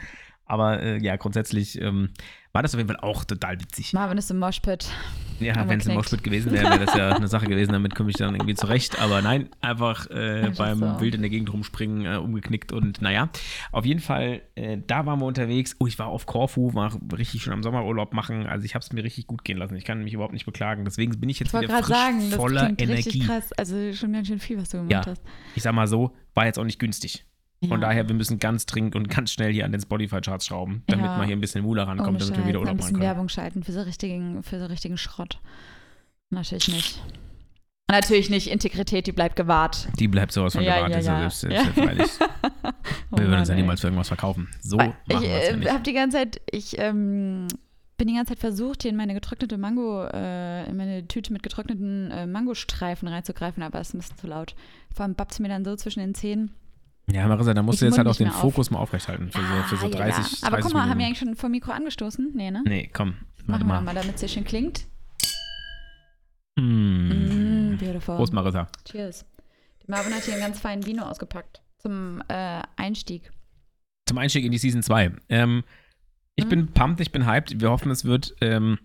[0.47, 2.11] Aber äh, ja, grundsätzlich ähm,
[2.53, 3.93] war das auf jeden Fall auch total witzig.
[3.93, 4.89] Marvin ist im Moshpit.
[5.41, 5.95] Ja, wenn es im.
[5.95, 8.99] Moshpit gewesen wäre, wäre das ja eine Sache gewesen, damit komme ich dann irgendwie zurecht.
[9.03, 11.01] Aber nein, einfach äh, beim so.
[11.01, 13.29] Wild in der Gegend rumspringen, äh, umgeknickt und naja,
[13.73, 15.77] auf jeden Fall, äh, da waren wir unterwegs.
[15.79, 18.47] Oh, ich war auf Korfu, war richtig schön am Sommerurlaub machen.
[18.47, 19.75] Also ich habe es mir richtig gut gehen lassen.
[19.77, 20.85] Ich kann mich überhaupt nicht beklagen.
[20.87, 23.19] Deswegen bin ich jetzt Ich wollte wieder gerade frisch, sagen, voller Energie.
[23.19, 23.53] krass.
[23.55, 25.05] Also schon ganz schön viel, was du gemacht Ja.
[25.05, 25.23] hast.
[25.55, 27.27] Ich sag mal so, war jetzt auch nicht günstig.
[27.61, 27.89] Von Ja.
[27.89, 31.17] daher, wir müssen ganz dringend und ganz schnell hier an den Spotify-Charts schrauben, damit Ja.
[31.17, 33.03] mal hier ein bisschen Mula rankommt, damit wir wieder Urlaub machen bisschen können.
[33.07, 35.41] Werbung schalten für so richtigen, für so richtigen Schrott.
[36.31, 37.01] Natürlich nicht.
[37.91, 38.49] Natürlich nicht.
[38.49, 39.89] Integrität, die bleibt gewahrt.
[39.99, 41.31] Die bleibt sowas von Ja, gewahrt, ja, ja ja.
[41.31, 42.11] selbst, selbstverständlich.
[43.13, 44.49] Oh wir würden uns ja niemals für irgendwas verkaufen.
[44.61, 45.71] So machen ich es ja äh, nicht.
[45.71, 47.47] habe die ganze Zeit, ich ähm,
[47.97, 51.45] bin die ganze Zeit versucht, hier in meine getrocknete Mango, äh, in meine Tüte mit
[51.45, 54.57] getrockneten äh, Mangostreifen reinzugreifen, aber es ist ein bisschen zu laut.
[54.93, 56.51] Vor allem babbt mir dann so zwischen den Zähnen.
[57.11, 58.41] Ja, Marissa, da musst Ich du jetzt halt auch den mehr auf.
[58.41, 60.23] Fokus mal aufrechthalten für so, für so Ah, 30, ja, ja.
[60.23, 62.33] 30 Aber guck mal, haben wir eigentlich schon vor Mikro angestoßen?
[62.35, 62.63] Nee, ne?
[62.67, 63.15] Nee, komm.
[63.47, 63.77] Machen wir mal.
[63.77, 64.87] nochmal, damit es schön klingt.
[66.59, 67.73] Mm.
[67.73, 68.17] Mm, beautiful.
[68.17, 68.67] Prost, Marissa.
[68.85, 69.25] Cheers.
[69.83, 71.63] Die Marvin hat hier einen ganz feinen Vino ausgepackt.
[71.79, 73.31] Zum äh, Einstieg.
[74.09, 75.13] Zum Einstieg in die Season 2.
[75.29, 75.65] Ähm,
[76.35, 76.49] ich Mhm.
[76.49, 77.61] bin pumped, ich bin hyped.
[77.61, 78.79] Wir hoffen, es wird ähm,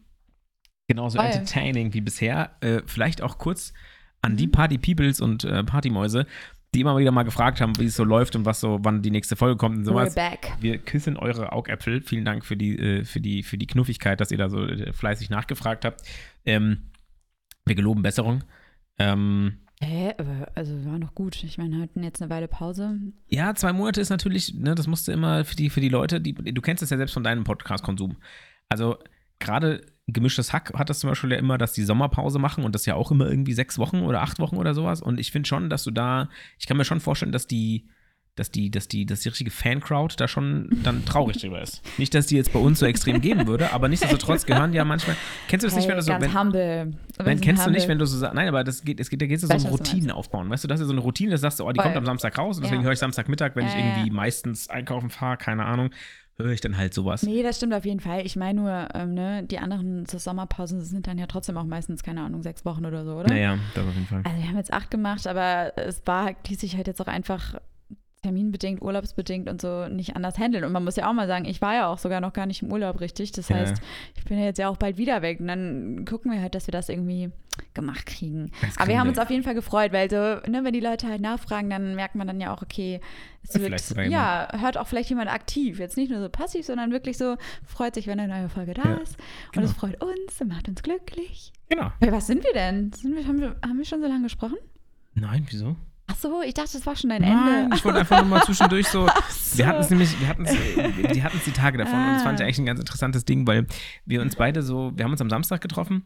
[0.87, 1.27] genauso Voll.
[1.27, 2.51] entertaining wie bisher.
[2.61, 3.73] Äh, vielleicht auch kurz
[4.21, 4.51] an die Mhm.
[4.51, 6.27] Party Peoples und äh, Partymäuse,
[6.73, 9.11] die immer wieder mal gefragt haben, wie es so läuft und was so, wann die
[9.11, 10.15] nächste Folge kommt und sowas.
[10.15, 10.53] We're back.
[10.61, 12.01] Wir küssen eure Augäpfel.
[12.01, 14.93] Vielen Dank für die, äh, für die, für die Knuffigkeit, dass ihr da so äh,
[14.93, 16.01] fleißig nachgefragt habt.
[16.45, 16.91] Ähm,
[17.65, 18.43] wir geloben Besserung.
[18.97, 20.13] Ähm, Hä?
[20.17, 21.43] Aber, also war noch gut.
[21.43, 22.99] Ich meine, wir hatten jetzt eine Weile Pause.
[23.27, 26.21] ja, zwei Monate ist natürlich, ne, das musst du immer für die, für die Leute,
[26.21, 28.15] die, du kennst es ja selbst von deinem Podcast-Konsum.
[28.69, 28.97] Also
[29.39, 32.85] gerade gemischtes Hack hat das zum Beispiel ja immer, dass die Sommerpause machen und das
[32.85, 35.01] ja auch immer irgendwie sechs Wochen oder acht Wochen oder sowas.
[35.01, 37.87] Und ich finde schon, dass du da, ich kann mir schon vorstellen, dass die,
[38.35, 41.81] dass die, dass die, dass die richtige Fan-Crowd da schon dann traurig drüber ist.
[41.99, 45.17] Nicht, dass die jetzt bei uns so extrem geben würde, aber nichtsdestotrotz gehören ja manchmal.
[45.49, 46.93] Kennst du das nicht, wenn du so, wenn, humble.
[47.17, 47.77] Wenn, kennst du humble.
[47.79, 49.53] nicht, wenn du so sagst, nein, aber das geht, es geht, da geht es so
[49.53, 49.67] um du.
[49.69, 50.49] Routinen aufbauen.
[50.49, 51.83] Weißt du, das ist so eine Routine, das sagst du, oh, die Voll.
[51.83, 52.85] kommt am Samstag raus und deswegen Ja.
[52.85, 54.13] höre ich Samstagmittag, wenn ich Ja, ja, irgendwie ja.
[54.13, 55.89] meistens einkaufen fahre, keine Ahnung,
[56.43, 57.23] höre ich dann halt sowas.
[57.23, 58.25] Nee, das stimmt auf jeden Fall.
[58.25, 62.03] Ich meine nur, ähm, ne, die anderen so Sommerpausen sind dann ja trotzdem auch meistens,
[62.03, 63.29] keine Ahnung, sechs Wochen oder so, oder?
[63.29, 64.21] Naja, das auf jeden Fall.
[64.23, 67.55] Also wir haben jetzt acht gemacht, aber es war, ließ sich halt jetzt auch einfach
[68.21, 70.63] terminbedingt, urlaubsbedingt und so nicht anders handeln.
[70.63, 72.61] Und man muss ja auch mal sagen, ich war ja auch sogar noch gar nicht
[72.61, 73.31] im Urlaub richtig.
[73.31, 73.55] Das Ja.
[73.57, 73.81] heißt,
[74.15, 75.39] ich bin ja jetzt ja auch bald wieder weg.
[75.39, 77.31] Und dann gucken wir halt, dass wir das irgendwie
[77.73, 78.51] gemacht kriegen.
[78.61, 79.11] Das Aber wir haben wir.
[79.11, 82.13] uns auf jeden Fall gefreut, weil so, ne, wenn die Leute halt nachfragen, dann merkt
[82.15, 83.01] man dann ja auch, okay,
[83.43, 85.79] es vielleicht wird, ja, hört auch vielleicht jemand aktiv.
[85.79, 88.83] Jetzt nicht nur so passiv, sondern wirklich so, freut sich, wenn eine neue Folge da
[88.83, 89.17] Ja, ist.
[89.47, 89.65] Und genau.
[89.65, 91.51] es freut uns, und macht uns glücklich.
[91.69, 91.91] Genau.
[91.99, 92.91] Hey, was sind wir denn?
[92.93, 94.57] Sind wir, haben, wir, haben wir schon so lange gesprochen?
[95.15, 95.75] Nein, wieso?
[96.11, 97.75] Ach so, ich dachte, das war schon dein Nein, Ende.
[97.75, 99.07] ich wollte einfach nur mal zwischendurch so.
[99.29, 99.57] so.
[99.57, 100.55] Wir hatten es nämlich, wir hatten es,
[101.13, 102.47] die hatten es die Tage davon und das fand ich Ah.
[102.47, 103.67] eigentlich ein ganz interessantes Ding, weil
[104.05, 106.05] wir uns beide so, wir haben uns am Samstag getroffen,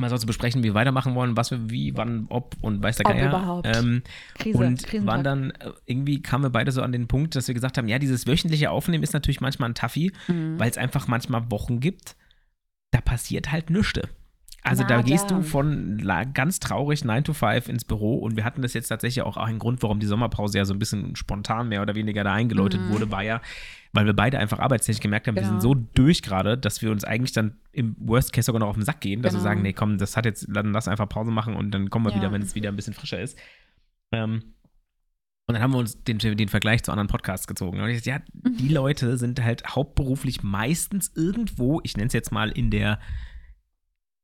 [0.00, 2.98] mal so zu besprechen, wie wir weitermachen wollen, was wir wie, wann, ob und weiß
[2.98, 3.28] der Ob Geier.
[3.30, 3.66] überhaupt.
[3.76, 4.02] Ähm,
[4.38, 7.54] Krise, und waren dann, äh, irgendwie kamen wir beide so an den Punkt, dass wir
[7.54, 10.58] gesagt haben, ja, dieses wöchentliche Aufnehmen ist natürlich manchmal ein Taffi, Mhm.
[10.60, 12.14] weil es einfach manchmal Wochen gibt,
[12.92, 14.00] da passiert halt nichts.
[14.68, 15.98] Also Na, da gehst du von
[16.34, 19.58] ganz traurig 9 to 5 ins Büro und wir hatten das jetzt tatsächlich auch einen
[19.58, 22.88] Grund, warum die Sommerpause ja so ein bisschen spontan mehr oder weniger da eingeläutet Mhm.
[22.88, 23.40] wurde, war ja,
[23.92, 25.74] weil wir beide einfach arbeitstechnisch gemerkt haben, wir sind Genau.
[25.74, 28.84] so durch gerade, dass wir uns eigentlich dann im Worst Case sogar noch auf den
[28.84, 29.48] Sack gehen, dass wir Genau.
[29.50, 32.10] sagen, nee, komm, das hat jetzt, dann lass einfach Pause machen und dann kommen wir
[32.10, 32.16] Ja.
[32.16, 33.38] wieder, wenn es wieder ein bisschen frischer ist.
[34.12, 34.42] Ähm,
[35.46, 37.80] und dann haben wir uns den, den Vergleich zu anderen Podcasts gezogen.
[37.80, 38.20] Und ich dachte, ja,
[38.58, 42.98] die Leute sind halt hauptberuflich meistens irgendwo, ich nenne es jetzt mal in der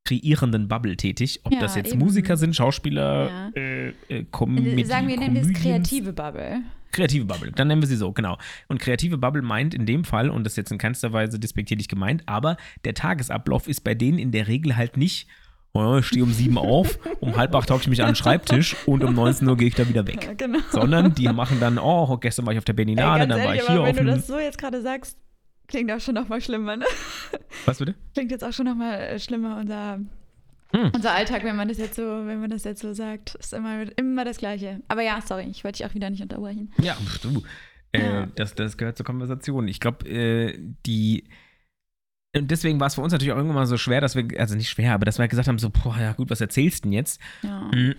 [0.04, 1.40] kreierenden Bubble tätig.
[1.44, 1.98] Ob Ja, das jetzt eben.
[1.98, 3.60] Musiker sind, Schauspieler, Ja.
[3.60, 6.60] äh, äh, Comedy, Sagen wir, nennen wir es kreative Bubble.
[6.92, 8.38] Kreative Bubble, dann nennen wir sie so, genau.
[8.68, 11.88] Und kreative Bubble meint in dem Fall, und das ist jetzt in keinster Weise despektierlich
[11.88, 15.26] gemeint, aber der Tagesablauf ist bei denen in der Regel halt nicht,
[15.72, 18.76] oh, ich stehe um sieben auf, um halb acht hocke ich mich an den Schreibtisch
[18.86, 20.34] und um 19 Uhr gehe ich da wieder weg.
[20.38, 20.60] genau.
[20.70, 23.62] Sondern die machen dann, oh, gestern war ich auf der Berninale, Ey, dann war ehrlich,
[23.62, 25.18] ich hier aber auf wenn du das so jetzt gerade sagst,
[25.68, 26.84] klingt auch schon noch mal schlimmer, ne?
[27.66, 27.94] Was bitte?
[28.14, 30.00] Klingt jetzt auch schon noch mal äh, schlimmer, unser,
[30.72, 30.90] Hm.
[30.94, 33.34] unser Alltag, wenn man das jetzt so, wenn man das jetzt so sagt.
[33.36, 34.80] Ist immer, immer das Gleiche.
[34.88, 36.72] Aber ja, sorry, ich wollte dich auch wieder nicht unterbrechen.
[36.80, 37.42] Ja, du.
[37.92, 38.26] Äh, Ja.
[38.34, 39.68] das, das gehört zur Konversation.
[39.68, 41.24] Ich glaube, äh, die.
[42.36, 44.56] Und deswegen war es für uns natürlich auch irgendwann mal so schwer, dass wir, also
[44.56, 46.92] nicht schwer, aber dass wir gesagt haben, so, boah, ja gut, was erzählst du denn
[46.94, 47.20] jetzt?
[47.42, 47.70] Ja.
[47.72, 47.94] Mhm.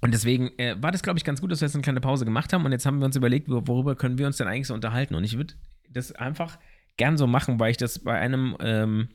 [0.00, 2.24] Und deswegen äh, war das, glaube ich, ganz gut, dass wir jetzt eine kleine Pause
[2.24, 2.64] gemacht haben.
[2.64, 5.16] Und jetzt haben wir uns überlegt, wor- worüber können wir uns denn eigentlich so unterhalten?
[5.16, 5.54] Und ich würde
[5.90, 6.58] das einfach
[6.96, 9.08] gern so machen, weil ich das bei einem ähm,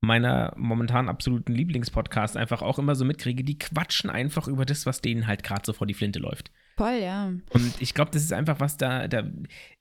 [0.00, 3.42] meiner momentan absoluten Lieblingspodcasts einfach auch immer so mitkriege.
[3.44, 6.50] Die quatschen einfach über das, was denen halt gerade so vor die Flinte läuft.
[6.76, 7.32] Voll, ja.
[7.50, 9.24] Und ich glaube, das ist einfach was da, da,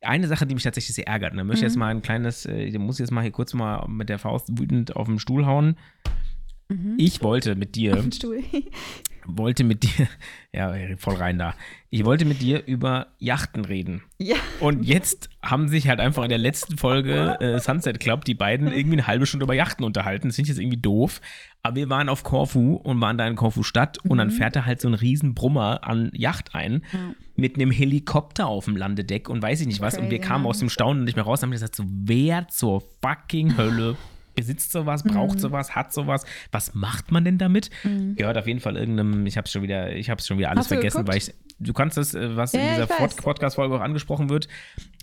[0.01, 1.33] eine Sache, die mich tatsächlich sehr ärgert.
[1.37, 1.67] Da möchte ich Mhm.
[1.67, 4.47] jetzt mal ein kleines, äh, ich muss jetzt mal hier kurz mal mit der Faust
[4.57, 5.75] wütend auf den Stuhl hauen.
[6.67, 6.95] Mhm.
[6.97, 8.43] Ich wollte mit dir Auf den Stuhl.
[9.27, 10.07] wollte mit dir,
[10.53, 11.55] ja, voll rein da.
[11.89, 14.03] Ich wollte mit dir über Yachten reden.
[14.19, 14.35] ja.
[14.59, 18.67] Und jetzt haben sich halt einfach in der letzten Folge äh, Sunset Club die beiden
[18.71, 20.27] irgendwie eine halbe Stunde über Yachten unterhalten.
[20.27, 21.21] Das finde ich jetzt irgendwie doof.
[21.63, 24.65] Aber wir waren auf Korfu und waren da in Korfu Stadt und dann fährt da
[24.65, 26.99] halt so ein riesen Brummer an Yacht ein Ja.
[27.35, 29.97] mit einem Helikopter auf dem Landedeck und weiß ich nicht was.
[29.97, 32.47] und wir Crazy, kamen aus dem Staunen nicht mehr raus und haben gesagt, so wer
[32.49, 33.97] zur fucking Hölle
[34.35, 36.25] besitzt sowas, braucht sowas, hat sowas.
[36.51, 37.69] Was macht man denn damit?
[38.15, 41.05] Gehört auf jeden Fall irgendeinem, ich habe schon wieder, ich habe schon wieder alles vergessen,
[41.05, 41.09] geguckt?
[41.09, 42.87] weil ich, du kannst das, äh, was Ja, in ja, dieser
[43.21, 44.47] Podcast-Folge auch angesprochen wird,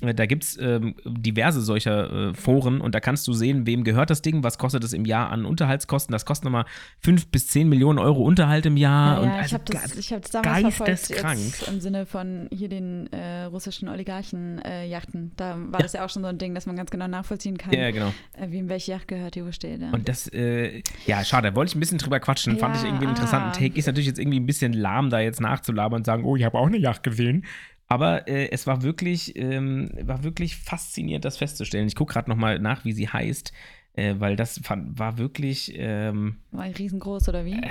[0.00, 3.84] äh, da gibt es ähm, diverse solcher äh, Foren und da kannst du sehen, wem
[3.84, 6.12] gehört das Ding, was kostet es im Jahr an Unterhaltskosten.
[6.12, 6.64] Das kostet nochmal
[7.00, 9.14] 5 bis 10 Millionen Euro Unterhalt im Jahr.
[9.16, 11.80] Ja, und ja, also ich habe das, ga- ich hab das damals verfolgt, jetzt im
[11.80, 15.32] Sinne von hier den äh, russischen Oligarchen-Yachten.
[15.36, 17.72] da war das ja auch schon so ein Ding, dass man ganz genau nachvollziehen kann,
[17.72, 18.12] ja, genau.
[18.34, 19.80] äh, wem welche Yacht gehört, die wo steht.
[19.80, 19.90] Ja.
[19.90, 22.58] Und das, äh, ja, schade, da wollte ich ein bisschen drüber quatschen.
[22.58, 23.52] Fand ich Ja, irgendwie einen interessanten ah.
[23.52, 23.78] Take.
[23.78, 26.58] Ist natürlich jetzt irgendwie ein bisschen lahm, da jetzt nachzulabern und sagen, oh, ich habe
[26.58, 27.46] auch eine Yacht gesehen.
[27.86, 31.86] Aber äh, es war wirklich, ähm, war wirklich faszinierend, das festzustellen.
[31.86, 33.52] Ich gucke gerade nochmal nach, wie sie heißt,
[33.92, 37.52] äh, weil das fand, war wirklich, ähm, war riesengroß oder wie?
[37.52, 37.70] äh,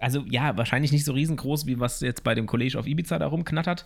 [0.00, 3.26] also ja, wahrscheinlich nicht so riesengroß, wie was jetzt bei dem College auf Ibiza da
[3.26, 3.84] rumknattert.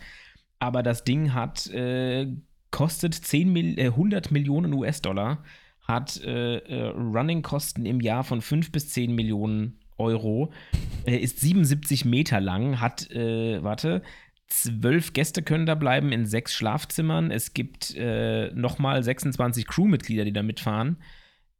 [0.59, 2.27] Aber das Ding hat, äh,
[2.71, 5.43] kostet 10 Mil äh, 100 Millionen US-Dollar,
[5.81, 10.51] hat äh, äh, Running-Kosten im Jahr von 5 bis 10 Millionen Euro,
[11.05, 14.01] äh, ist 77 Meter lang, hat, äh, warte,
[14.47, 17.31] zwölf Gäste können da bleiben in sechs Schlafzimmern.
[17.31, 20.97] Es gibt äh, nochmal 26 Crewmitglieder, die da mitfahren.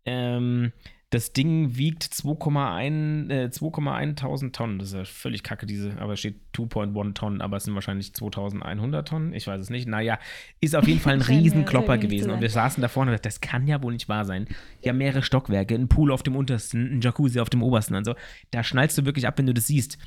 [0.06, 0.74] Ähm,
[1.14, 4.80] das Ding wiegt 2,1 äh, 2,1 Tonnen.
[4.80, 8.14] Das ist ja völlig kacke, diese, aber es steht 2,1 Tonnen, aber es sind wahrscheinlich
[8.14, 9.34] 2100 Tonnen.
[9.34, 9.88] Ich weiß es nicht.
[9.88, 10.18] Naja,
[10.60, 12.32] ist auf jeden Fall ein Riesenklopper gewesen.
[12.32, 14.48] Und wir saßen da vorne und dachten, das kann ja wohl nicht wahr sein.
[14.86, 17.96] Haben mehrere Stockwerke, einen Pool auf dem untersten, ein Jacuzzi auf dem obersten.
[17.96, 18.16] Also
[18.52, 19.98] da schnallst du wirklich ab, wenn du das siehst.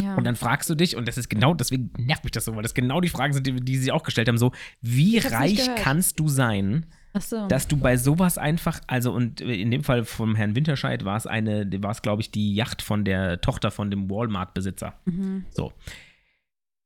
[0.00, 0.14] Ja.
[0.14, 2.62] Und dann fragst du dich, und das ist genau, deswegen nervt mich das so, weil
[2.62, 6.18] das genau die Fragen sind, die, die sie auch gestellt haben: so, wie reich kannst
[6.18, 6.86] du sein,
[7.20, 7.46] so.
[7.46, 11.26] dass du bei sowas einfach, also und in dem Fall vom Herrn Winterscheid war es
[11.26, 14.94] eine, war es, glaube ich, die Yacht von der Tochter von dem Walmart-Besitzer.
[15.04, 15.44] mhm.
[15.50, 15.72] So.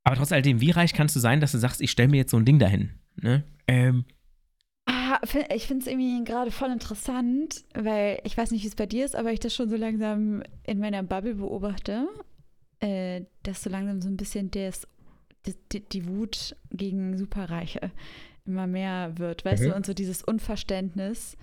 [0.04, 2.30] Aber trotz alledem, wie reich kannst du sein, dass du sagst, ich stelle mir jetzt
[2.30, 2.90] so ein Ding dahin?
[3.16, 3.42] Ne?
[3.66, 4.04] Ähm,
[4.88, 5.18] Ah,
[5.52, 9.04] ich finde es irgendwie gerade voll interessant, weil ich weiß nicht, wie es bei dir
[9.04, 12.06] ist, aber ich das schon so langsam in meiner Bubble beobachte,
[12.78, 14.86] äh, dass so langsam so ein bisschen des,
[15.44, 17.90] die, die, die Wut gegen Superreiche
[18.46, 19.68] immer mehr wird, weißt Mhm.
[19.68, 21.36] du, und so dieses Unverständnis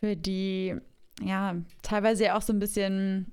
[0.00, 0.74] für die,
[1.22, 3.32] ja, teilweise ja auch so ein bisschen,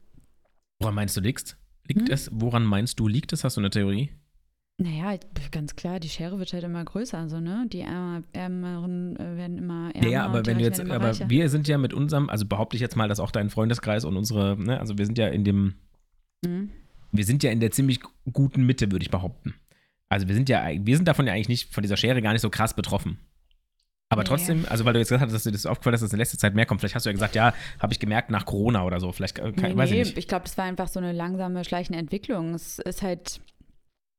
[0.80, 1.58] woran meinst du liegst?
[1.88, 2.14] Liegt Hm?
[2.14, 2.30] es?
[2.34, 3.44] Woran meinst du liegt es?
[3.44, 4.10] Hast du eine Theorie?
[4.80, 5.18] naja,
[5.52, 7.68] ganz klar, die Schere wird halt immer größer, so, ne?
[7.72, 10.10] Die Ärmer, Ärmeren äh, werden immer ärmer.
[10.10, 11.30] Ja, aber wenn du jetzt, aber reicher.
[11.30, 14.18] wir sind ja mit unserem, also behaupte ich jetzt mal, dass auch dein Freundeskreis und
[14.18, 15.76] unsere, ne, also wir sind ja in dem,
[16.44, 16.72] Mhm.
[17.12, 18.00] wir sind ja in der ziemlich
[18.34, 19.54] guten Mitte, würde ich behaupten.
[20.14, 22.42] Also wir sind ja, wir sind davon ja eigentlich nicht, von dieser Schere gar nicht
[22.42, 23.18] so krass betroffen.
[24.10, 24.28] Aber Nee.
[24.28, 26.38] trotzdem, also weil du jetzt gesagt hast, dass dir das aufgefallen ist, dass in letzter
[26.38, 26.82] Zeit mehr kommt.
[26.82, 29.12] Vielleicht hast du ja gesagt, ja, habe ich gemerkt nach Corona oder so.
[29.12, 30.18] Vielleicht, äh, kann, Nee, weiß ich nicht.
[30.18, 32.54] ich glaube, das war einfach so eine langsame, schleichende Entwicklung.
[32.54, 33.42] Es ist halt,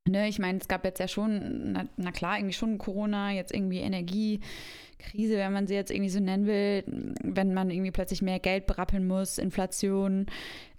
[0.06, 3.54] ne, ich meine, es gab jetzt ja schon, na, na klar, irgendwie schon Corona, jetzt
[3.54, 6.84] irgendwie Energiekrise, wenn man sie jetzt irgendwie so nennen will,
[7.22, 10.26] wenn man irgendwie plötzlich mehr Geld berappeln muss, Inflation,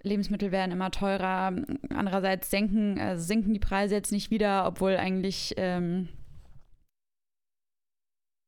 [0.02, 1.52] Lebensmittel werden immer teurer.
[1.90, 6.08] Andererseits senken, äh, sinken die Preise jetzt nicht wieder, obwohl eigentlich, ähm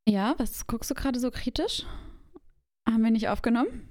[0.09, 1.85] ja, was guckst du gerade so kritisch?
[2.89, 3.88] Haben wir nicht aufgenommen?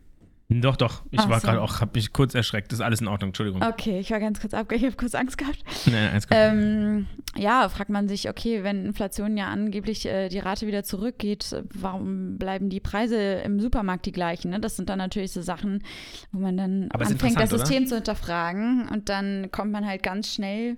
[0.49, 1.03] Doch, doch.
[1.11, 1.47] Ich Ach war so.
[1.47, 2.71] gerade auch, habe mich kurz erschreckt.
[2.71, 3.29] Das ist alles in Ordnung.
[3.29, 3.61] Entschuldigung.
[3.61, 5.61] Okay, ich war ganz kurz abge, ich habe kurz Angst gehabt.
[5.85, 6.37] Nee, alles gut.
[6.39, 11.53] Ähm, ja, fragt man sich, okay, wenn Inflation ja angeblich äh, die Rate wieder zurückgeht,
[11.73, 14.51] warum bleiben die Preise im Supermarkt die gleichen?
[14.51, 14.61] Ne?
[14.61, 15.83] Das sind dann natürlich so Sachen,
[16.31, 20.33] wo man dann Aber anfängt, das System zu hinterfragen und dann kommt man halt ganz
[20.33, 20.77] schnell,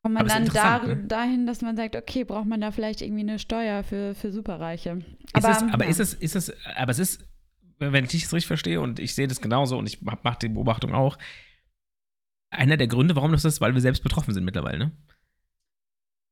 [0.00, 0.96] kommt man Aber dann da, ne?
[1.08, 4.98] dahin, dass man sagt, okay, braucht man da vielleicht irgendwie eine Steuer für, für Superreiche?
[5.36, 5.90] Ist es, aber ja.
[5.90, 7.25] ist es, ist es, aber es ist,
[7.78, 10.94] wenn ich das richtig verstehe und ich sehe das genauso und ich mache die Beobachtung
[10.94, 11.18] auch,
[12.50, 14.92] einer der Gründe, warum das ist, weil wir selbst betroffen sind mittlerweile, ne?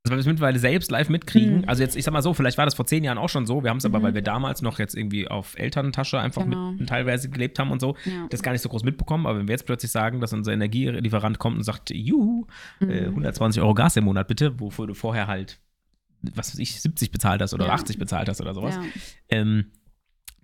[0.07, 1.59] Also weil wir es mittlerweile selbst live mitkriegen.
[1.63, 1.65] Mhm.
[1.69, 3.63] Also jetzt, ich sag mal so, vielleicht war das vor zehn Jahren auch schon so.
[3.63, 4.03] Wir haben es aber, Mhm.
[4.03, 6.73] weil wir damals noch jetzt irgendwie auf Elterntasche einfach Genau.
[6.73, 8.27] mit teilweise gelebt haben und so, Ja.
[8.29, 9.27] das gar nicht so groß mitbekommen.
[9.27, 12.47] Aber wenn wir jetzt plötzlich sagen, dass unser Energielieferant kommt und sagt, juhu,
[12.83, 13.15] äh, Mhm.
[13.15, 15.59] 120 Euro Gas im Monat bitte, wofür du vorher halt,
[16.21, 17.73] was weiß ich, 70 bezahlt hast oder Ja.
[17.73, 18.83] 80 bezahlt hast oder sowas Ja.
[19.31, 19.71] ähm,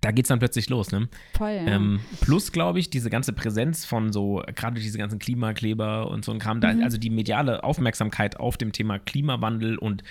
[0.01, 1.07] da geht es dann plötzlich los, ne?
[1.37, 1.67] Voll, ja.
[1.67, 6.31] Ähm, plus, glaube ich, diese ganze Präsenz von so, gerade diese ganzen Klimakleber und so
[6.31, 6.83] ein Kram, da, Mhm.
[6.83, 10.03] also die mediale Aufmerksamkeit auf dem Thema Klimawandel und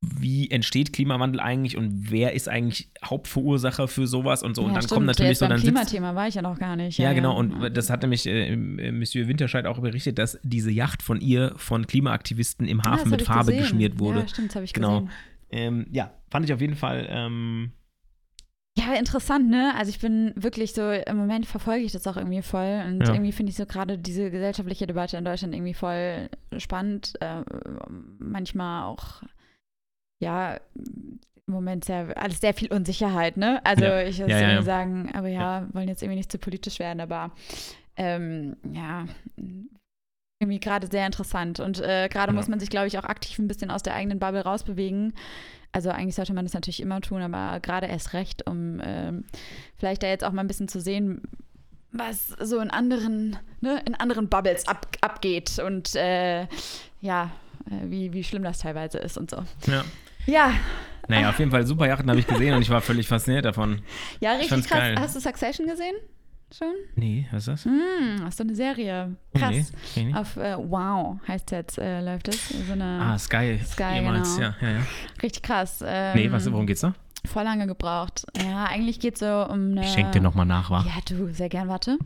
[0.00, 4.62] wie entsteht Klimawandel eigentlich und wer ist eigentlich Hauptverursacher für sowas und so.
[4.62, 4.94] und ja, dann stimmt.
[4.94, 6.98] kommen natürlich Jetzt so, dann sitzt, Klimathema war ich ja noch gar nicht.
[6.98, 7.32] ja, genau.
[7.32, 7.38] ja.
[7.38, 11.52] Und das hat nämlich äh, äh, Monsieur Winterscheid auch berichtet, dass diese Yacht von ihr
[11.56, 13.60] von Klimaaktivisten im Ah, Hafen mit Farbe gesehen.
[13.62, 14.20] geschmiert wurde.
[14.20, 15.00] Ja, stimmt, das habe ich Genau.
[15.00, 15.10] gesehen.
[15.50, 17.06] Ähm, ja, fand ich auf jeden Fall.
[17.10, 17.72] Ähm,
[18.78, 19.74] Ja, interessant, ne?
[19.76, 23.14] Also ich bin wirklich so, im Moment verfolge ich das auch irgendwie voll und Ja.
[23.14, 27.14] irgendwie finde ich so gerade diese gesellschaftliche Debatte in Deutschland irgendwie voll spannend.
[27.20, 27.42] Äh,
[28.18, 29.22] manchmal auch,
[30.22, 31.18] ja, im
[31.54, 33.60] Moment sehr, alles sehr viel Unsicherheit, ne?
[33.64, 34.02] Also Ja.
[34.02, 37.32] ich würde Ja, sagen, aber ja, wollen jetzt irgendwie nicht zu politisch werden, aber
[37.96, 39.06] ähm, ja,
[40.40, 41.58] irgendwie gerade sehr interessant.
[41.58, 44.20] Und äh, gerade muss man sich, glaube ich, auch aktiv ein bisschen aus der eigenen
[44.20, 45.14] Bubble rausbewegen.
[45.72, 49.24] Also eigentlich sollte man das natürlich immer tun, aber gerade erst recht, um ähm,
[49.76, 51.22] vielleicht da jetzt auch mal ein bisschen zu sehen,
[51.92, 56.46] was so in anderen, ne, in anderen Bubbles ab, abgeht und äh,
[57.00, 57.30] ja,
[57.70, 59.38] äh, wie, wie schlimm das teilweise ist und so.
[59.66, 59.84] ja.
[60.26, 60.52] Ja,
[61.08, 63.80] Naja, auf jeden Fall super Yachten habe ich gesehen und ich war völlig fasziniert davon.
[64.20, 64.78] ja, Ich richtig krass.
[64.78, 64.96] geil.
[64.98, 65.94] Hast du Succession gesehen?
[66.56, 66.74] Schon?
[66.96, 67.64] Nee, was ist das?
[67.66, 69.16] Hm, hast du eine Serie?
[69.34, 69.72] Oh, Krass.
[69.96, 70.16] nee, nicht.
[70.16, 72.48] Auf äh, Wow heißt jetzt, äh, läuft es.
[72.48, 73.58] So eine Ah, Sky.
[73.64, 74.48] Sky, Jemals, genau.
[74.48, 74.82] ja, ja, ja.
[75.22, 75.84] richtig krass.
[75.86, 76.94] Ähm, Nee, was, worum geht's da?
[77.26, 78.24] Voll lange gebraucht.
[78.42, 79.82] Ja, eigentlich geht es so um eine.
[79.82, 80.82] Ich schenk dir nochmal nach, wa?
[80.86, 81.98] Ja, du, sehr gern, warte.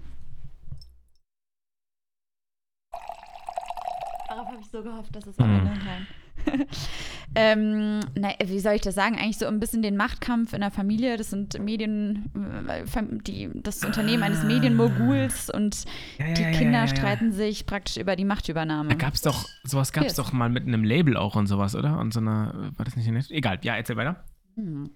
[4.28, 5.64] Darauf habe ich so gehofft, dass es am Mhm.
[5.66, 6.06] Kann.
[7.34, 9.16] ähm, na, wie soll ich das sagen?
[9.16, 11.16] Eigentlich so ein bisschen den Machtkampf in der Familie.
[11.16, 12.30] Das sind Medien,
[12.66, 12.84] äh,
[13.22, 15.84] die, das Unternehmen eines Medienmoguls und
[16.18, 18.90] Ja, ja, die ja, Kinder streiten sich praktisch über die Machtübernahme.
[18.90, 20.16] Da gab's doch, sowas gab's Yes.
[20.16, 21.98] doch mal mit einem Label auch und sowas, oder?
[21.98, 23.30] Und so einer, war das nicht nett?
[23.30, 24.24] Egal, ja, erzähl weiter.
[24.56, 24.90] Hm.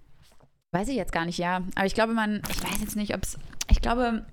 [0.73, 1.63] Weiß ich jetzt gar nicht, ja.
[1.75, 3.39] Aber ich glaube, man, ich weiß jetzt nicht, ob es,
[3.71, 4.27] ich glaube,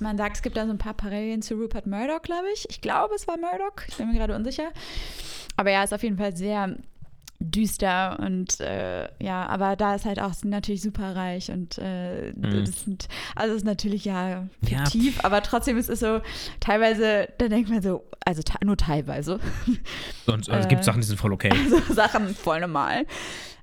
[0.00, 2.66] man sagt, es gibt da so ein paar Parallelen zu Rupert Murdoch, glaube ich.
[2.68, 3.84] Ich glaube, es war Murdoch.
[3.86, 4.70] Ich bin mir gerade unsicher.
[5.58, 6.76] Aber ja, ist auf jeden Fall sehr
[7.40, 12.64] düster und äh, ja, aber da ist halt auch natürlich super reich und äh, Mhm.
[12.64, 16.20] das sind, also es ist natürlich ja Ja, fiktiv, aber trotzdem ist es so,
[16.58, 19.38] teilweise, da denkt man so, also nur teilweise,
[20.26, 20.68] Sonst, also es Äh.
[20.68, 21.52] gibt Sachen, die sind voll okay.
[21.88, 23.06] so Sachen voll normal.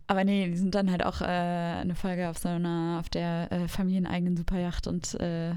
[0.08, 3.52] Aber nee, die sind dann halt auch äh, eine Folge auf so einer, auf der
[3.52, 5.50] äh, familieneigenen Superjacht und äh,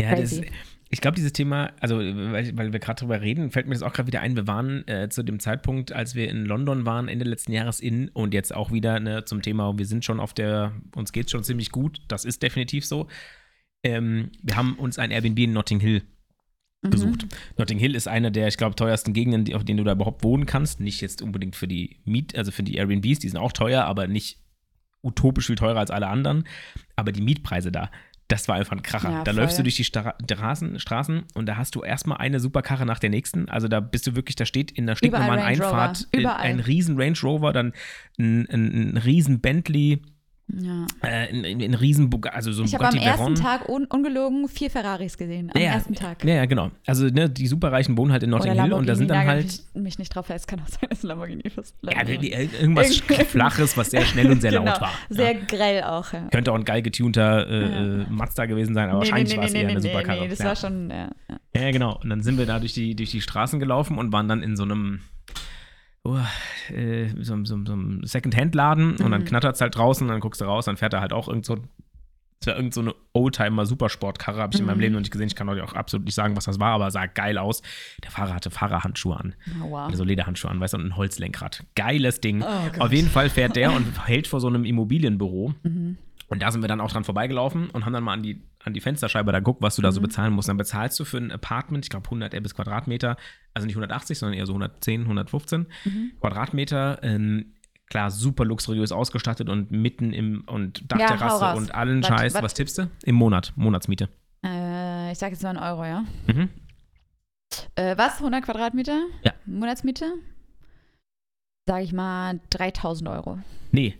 [0.00, 0.50] Ja, das, Crazy.
[0.94, 3.92] Ich glaube, dieses Thema, also weil, weil wir gerade drüber reden, fällt mir das auch
[3.92, 4.36] gerade wieder ein.
[4.36, 8.10] Wir waren äh, zu dem Zeitpunkt, als wir in London waren, Ende letzten Jahres in
[8.10, 11.42] und jetzt auch wieder ne, zum Thema, wir sind schon auf der, uns geht schon
[11.42, 12.00] ziemlich gut.
[12.06, 13.08] Das ist definitiv so.
[13.82, 16.02] Ähm, wir haben uns ein Airbnb in Notting Hill
[16.82, 16.90] mhm.
[16.90, 17.26] gesucht.
[17.58, 20.46] Notting Hill ist eine der, ich glaube, teuersten Gegenden, auf denen du da überhaupt wohnen
[20.46, 20.78] kannst.
[20.78, 24.06] Nicht jetzt unbedingt für die Miet, also für die Airbnbs, die sind auch teuer, aber
[24.06, 24.38] nicht
[25.02, 26.44] utopisch viel teurer als alle anderen.
[26.94, 27.90] Aber die Mietpreise da,
[28.28, 29.10] das war einfach ein Kracher.
[29.10, 29.42] Ja, da voll.
[29.42, 32.98] läufst du durch die Stra Straßen, Straßen und da hast du erstmal eine Superkarre nach
[32.98, 33.48] der nächsten.
[33.48, 35.44] Also da bist du wirklich, da steht in der stinknormalen.
[35.44, 37.72] Einfahrt ein riesen Range Rover, dann
[38.18, 40.02] ein, ein, ein riesen Bentley,
[40.52, 40.86] Ja.
[41.02, 43.34] äh, ein, ein, ein riesen also so ein Ich habe am ersten Veyron.
[43.34, 45.50] Tag un ungelogen vier Ferraris gesehen.
[45.54, 46.22] Am Ja, ersten Tag.
[46.24, 46.70] Ja, ja, genau.
[46.86, 49.82] Also ne, die Superreichen wohnen halt in Notting Hill und da sind dann halt mich,
[49.82, 51.74] mich nicht drauf fest, kann auch sein, dass Lamborghini ist.
[51.82, 54.66] Ja, irgendwas Flaches, was sehr schnell und sehr genau.
[54.66, 54.92] laut war.
[55.08, 56.28] Sehr grell auch, ja.
[56.28, 59.68] Könnte auch ein geil getunter äh, äh, Mazda gewesen sein, aber wahrscheinlich war es eher
[59.68, 60.20] eine Superkarre.
[60.20, 60.44] nee, das ja.
[60.46, 61.98] war schon, ja, genau.
[62.02, 64.56] Und dann sind wir da durch die, durch die Straßen gelaufen und waren dann in
[64.56, 65.00] so einem
[66.04, 66.18] oh,
[66.72, 69.24] äh, so, so, so einem Second-Hand-Laden und dann Mhm.
[69.26, 71.56] knattert es halt draußen, dann guckst du raus, dann fährt er halt auch irgend so
[72.40, 74.80] es war irgend so eine Oldtimer-Supersportkarre, habe ich in meinem Mhm.
[74.82, 75.28] Leben noch nicht gesehen.
[75.28, 77.62] Ich kann euch auch absolut nicht sagen, was das war, aber sah geil aus.
[78.02, 79.34] Der Fahrer hatte Fahrerhandschuhe an.
[79.62, 79.88] Oh, wow.
[79.88, 81.64] Also Lederhandschuhe an, weißt du, und ein Holzlenkrad.
[81.74, 82.42] Geiles Ding.
[82.42, 82.82] Oh.
[82.82, 85.54] Auf jeden Fall fährt der und hält vor so einem Immobilienbüro.
[85.62, 85.96] Mhm.
[86.28, 88.72] Und da sind wir dann auch dran vorbeigelaufen und haben dann mal an die, an
[88.74, 90.04] die Fensterscheibe da geguckt, was du da so Mhm.
[90.04, 90.48] bezahlen musst.
[90.48, 93.16] Dann bezahlst du für ein Apartment, ich glaube 100 bis Quadratmeter,
[93.52, 96.12] also nicht 180, sondern eher so 110, 115 Mhm.
[96.20, 96.98] Quadratmeter.
[97.02, 97.54] Ähm,
[97.90, 101.58] klar, super luxuriös ausgestattet und mitten im und Ja, Dachterrasse raus.
[101.58, 102.34] und allen Wat- Scheiß.
[102.34, 102.90] wat- Was tippst du?
[103.04, 104.08] Im Monat, Monatsmiete.
[104.44, 106.04] Äh, ich sage jetzt mal einen Euro, ja.
[106.26, 106.48] Mhm.
[107.76, 108.20] Äh, was?
[108.20, 108.98] 100 Quadratmeter?
[109.22, 109.32] Ja.
[109.46, 110.06] Monatsmiete?
[111.66, 113.38] Sage ich mal 3000 Euro.
[113.72, 113.94] Nee,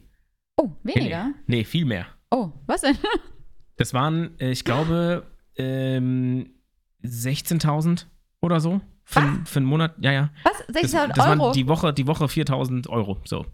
[0.56, 1.28] Oh, nee, weniger?
[1.46, 2.06] nee, nee, viel mehr.
[2.34, 2.96] Oh, was denn?
[3.76, 5.24] Das waren, äh, ich glaube,
[5.56, 6.50] ähm,
[7.04, 8.06] 16.000
[8.40, 8.80] oder so.
[9.04, 10.30] Für, für einen Monat, ja, ja.
[10.44, 10.52] Was?
[10.68, 11.38] Das, 16.000 das Euro?
[11.40, 13.44] waren die Woche, die Woche 4.000 Euro, so.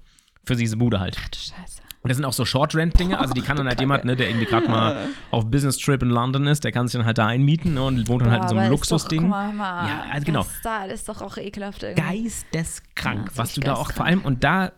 [0.45, 1.17] Für diese Bude halt.
[1.21, 1.83] Ach du Scheiße.
[2.03, 3.83] Und das sind auch so Short-Rent-Dinge, also die kann dann halt Kacke.
[3.83, 7.05] jemand, ne, der irgendwie gerade mal auf Business-Trip in London ist, der kann sich dann
[7.07, 9.29] halt da einmieten ne, und wohnt dann halt in so einem Luxusding.
[9.31, 10.43] Ja, also genau.
[10.45, 12.03] Das da ist doch auch ekelhaft irgendwie.
[12.03, 14.09] Geisteskrank, Ja, das was du da auch vor geisteskrank.
[14.09, 14.73] allem, und da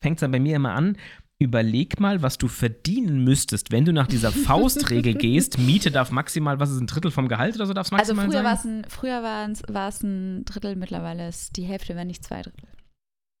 [0.00, 0.96] fängt es dann bei mir immer an,
[1.44, 5.58] überleg mal, was du verdienen müsstest, wenn du nach dieser Faustregel gehst.
[5.58, 8.30] Miete darf maximal, was ist ein Drittel vom Gehalt oder so darf es Also maximal
[8.30, 8.80] früher war sein?
[8.80, 12.68] es ein, früher war's, war's ein Drittel, mittlerweile ist die Hälfte, wenn nicht zwei Drittel.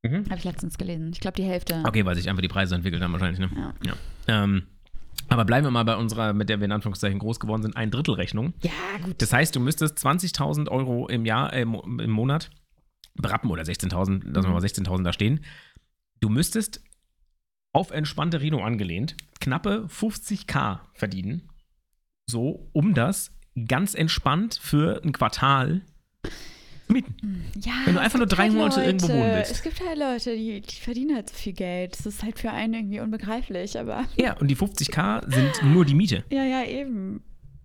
[0.04, 0.26] Mhm.
[0.26, 1.10] Habe ich letztens gelesen.
[1.12, 1.82] Ich glaube, die Hälfte.
[1.86, 3.74] Okay, weil sich einfach die Preise entwickelt haben wahrscheinlich, ne?
[3.84, 3.94] Ja.
[4.28, 4.64] Ähm,
[5.28, 7.90] aber bleiben wir mal bei unserer, mit der wir in Anführungszeichen groß geworden sind, ein
[7.90, 8.52] Drittel Rechnung.
[8.62, 8.70] ja,
[9.02, 9.20] gut.
[9.22, 12.50] Das heißt, du müsstest 20.000 Euro im Jahr, äh, im, Monat
[13.14, 15.40] berappen oder 16.000, lassen wir mal 16.000 da stehen.
[16.20, 16.82] Du müsstest
[17.74, 21.50] auf entspannte Reno angelehnt knappe 50k verdienen.
[22.26, 23.30] So, um das
[23.68, 25.82] ganz entspannt für ein Quartal
[26.22, 27.44] zu mieten.
[27.60, 29.52] Ja, Wenn du einfach nur drei halt Monate Leute, irgendwo wohnen willst.
[29.52, 31.98] Es gibt halt Leute, die, die verdienen halt so viel Geld.
[31.98, 34.04] Das ist halt für einen irgendwie unbegreiflich, aber.
[34.16, 36.24] Ja, und die 50k sind nur die Miete.
[36.30, 37.22] Ja, ja, eben.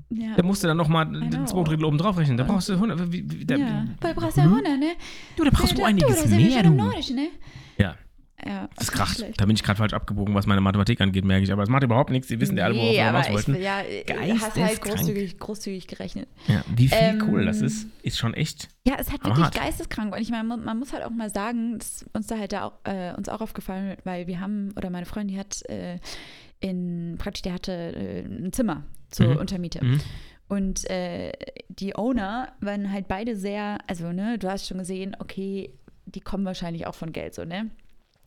[0.10, 0.36] Ja.
[0.36, 1.08] Da musst du dann nochmal
[1.46, 2.36] zwei Drittel oben drauf rechnen.
[2.36, 3.12] Da brauchst du 100.
[3.12, 3.86] Wie, wie, da, ja.
[4.02, 4.94] Weil du brauchst ja 100, ne?
[5.36, 6.72] Du, da brauchst du da, einiges da wir mehr, du.
[6.72, 7.28] Nordischen, ne?
[7.78, 7.96] Ja,
[8.46, 8.70] Ja.
[8.76, 9.16] das ist krass.
[9.16, 9.40] schlecht.
[9.40, 11.52] Da bin ich gerade falsch abgebogen, was meine Mathematik angeht, merke ich.
[11.52, 12.28] Aber es macht überhaupt nichts.
[12.28, 13.56] Die wissen ja alle, worauf wir raus wollten.
[13.56, 16.28] ich, ja, du hast halt großzügig, großzügig gerechnet.
[16.48, 18.70] Ja, wie viel Ähm, Kohle das ist, ist schon echt.
[18.88, 19.56] Ja, es hat wirklich hart.
[19.56, 20.16] geisteskrank.
[20.16, 22.66] Und ich meine, man, muss halt auch mal sagen, das ist uns da halt da
[22.66, 26.00] auch, äh, uns auch aufgefallen, weil wir haben, oder meine Freundin, die hat äh,
[26.60, 29.38] in, praktisch, der hatte äh, ein Zimmer zur Mhm.
[29.38, 29.84] Untermiete.
[29.84, 30.00] Mhm.
[30.48, 31.32] Und äh,
[31.68, 35.72] die Owner waren halt beide sehr, also ne, du hast schon gesehen, okay,
[36.06, 37.70] die kommen wahrscheinlich auch von Geld, so, ne?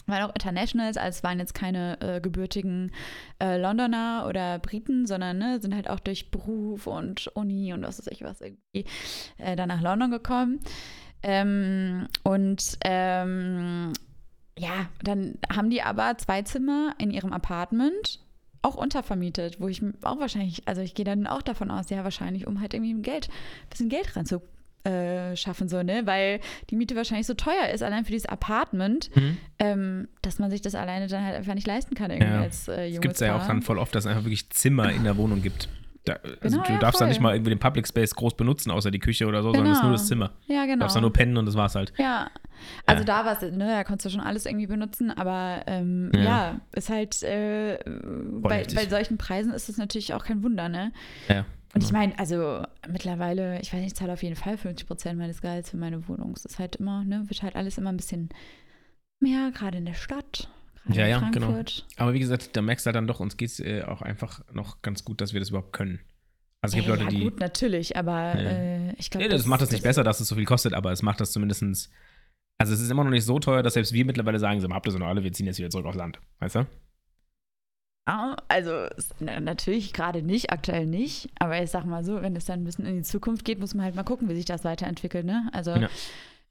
[0.06, 2.92] Waren auch Internationals, also es waren jetzt keine äh, gebürtigen
[3.40, 7.98] äh, Londoner oder Briten, sondern ne, sind halt auch durch Beruf und Uni und was
[7.98, 8.84] weiß ich was irgendwie
[9.38, 10.60] äh, dann nach London gekommen.
[11.22, 13.92] Ähm, und ähm,
[14.58, 18.20] ja, dann haben die aber zwei Zimmer in ihrem Apartment
[18.62, 22.46] auch untervermietet, wo ich auch wahrscheinlich, also ich gehe dann auch davon aus, ja, wahrscheinlich,
[22.46, 24.48] um halt irgendwie Geld, ein bisschen Geld ranzuschaffen,
[24.84, 26.02] äh, schaffen, so, ne?
[26.06, 29.36] Weil die Miete wahrscheinlich so teuer ist, allein für dieses Apartment, Mhm.
[29.58, 32.40] ähm, dass man sich das alleine dann halt einfach nicht leisten kann, irgendwie Ja.
[32.42, 33.42] als äh, junges Es gibt ja Paar.
[33.42, 35.68] auch dann voll oft, dass es einfach wirklich Zimmer in der Wohnung gibt.
[36.04, 37.06] Da, also Genau, du ja, darfst voll.
[37.06, 39.78] nicht mal irgendwie den Public Space groß benutzen, außer die Küche oder so, sondern es
[39.78, 39.98] ist nur Genau.
[40.00, 40.32] das Zimmer.
[40.48, 40.80] Ja, Du genau.
[40.80, 41.92] darfst dann nur pennen und das war's halt.
[41.96, 42.28] Ja,
[42.86, 43.06] also Ja.
[43.06, 46.20] da war es, ne, da konntest du schon alles irgendwie benutzen, aber ähm, Ja.
[46.22, 46.60] ja.
[46.74, 50.90] ist halt, äh, bei, bei solchen Preisen ist es natürlich auch kein Wunder, ne?
[51.28, 51.44] Ja.
[51.74, 52.00] Und ich genau.
[52.00, 55.70] meine, also mittlerweile, ich weiß nicht, ich zahle auf jeden Fall 50 Prozent meines Gehalts
[55.70, 56.32] für meine Wohnung.
[56.36, 58.28] Es ist halt immer, ne, wird halt alles immer ein bisschen
[59.20, 60.48] mehr, gerade in der Stadt,
[60.84, 61.62] gerade Ja, ja, genau.
[61.96, 64.42] Aber wie gesagt, da merkst du halt dann doch, uns geht es äh, auch einfach
[64.52, 66.00] noch ganz gut, dass wir das überhaupt können.
[66.60, 67.24] Also es Ja, gibt Leute, ja, die.
[67.24, 68.50] gut, natürlich, aber Ja.
[68.50, 69.24] äh, ich glaube.
[69.26, 71.32] Nee, das macht das nicht besser, dass es so viel kostet, aber es macht das
[71.32, 71.90] zumindestens.
[72.58, 74.86] Also es ist immer noch nicht so teuer, dass selbst wir mittlerweile sagen, so, habt
[74.86, 76.20] ihr so noch alle, wir ziehen jetzt wieder zurück aufs Land.
[76.38, 76.66] Weißt du?
[78.08, 78.88] Ja, also
[79.20, 82.84] natürlich gerade nicht, aktuell nicht, aber ich sag mal so, wenn es dann ein bisschen
[82.84, 85.48] in die Zukunft geht, muss man halt mal gucken, wie sich das weiterentwickelt, ne?
[85.52, 85.88] Also Ja.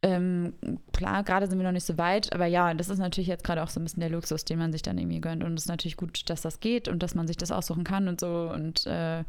[0.01, 0.53] ähm,
[0.93, 3.61] klar, gerade sind wir noch nicht so weit, aber ja, das ist natürlich jetzt gerade
[3.63, 5.67] auch so ein bisschen der Luxus, den man sich dann irgendwie gönnt und es ist
[5.67, 8.85] natürlich gut, dass das geht und dass man sich das aussuchen kann und so und
[8.87, 9.25] äh,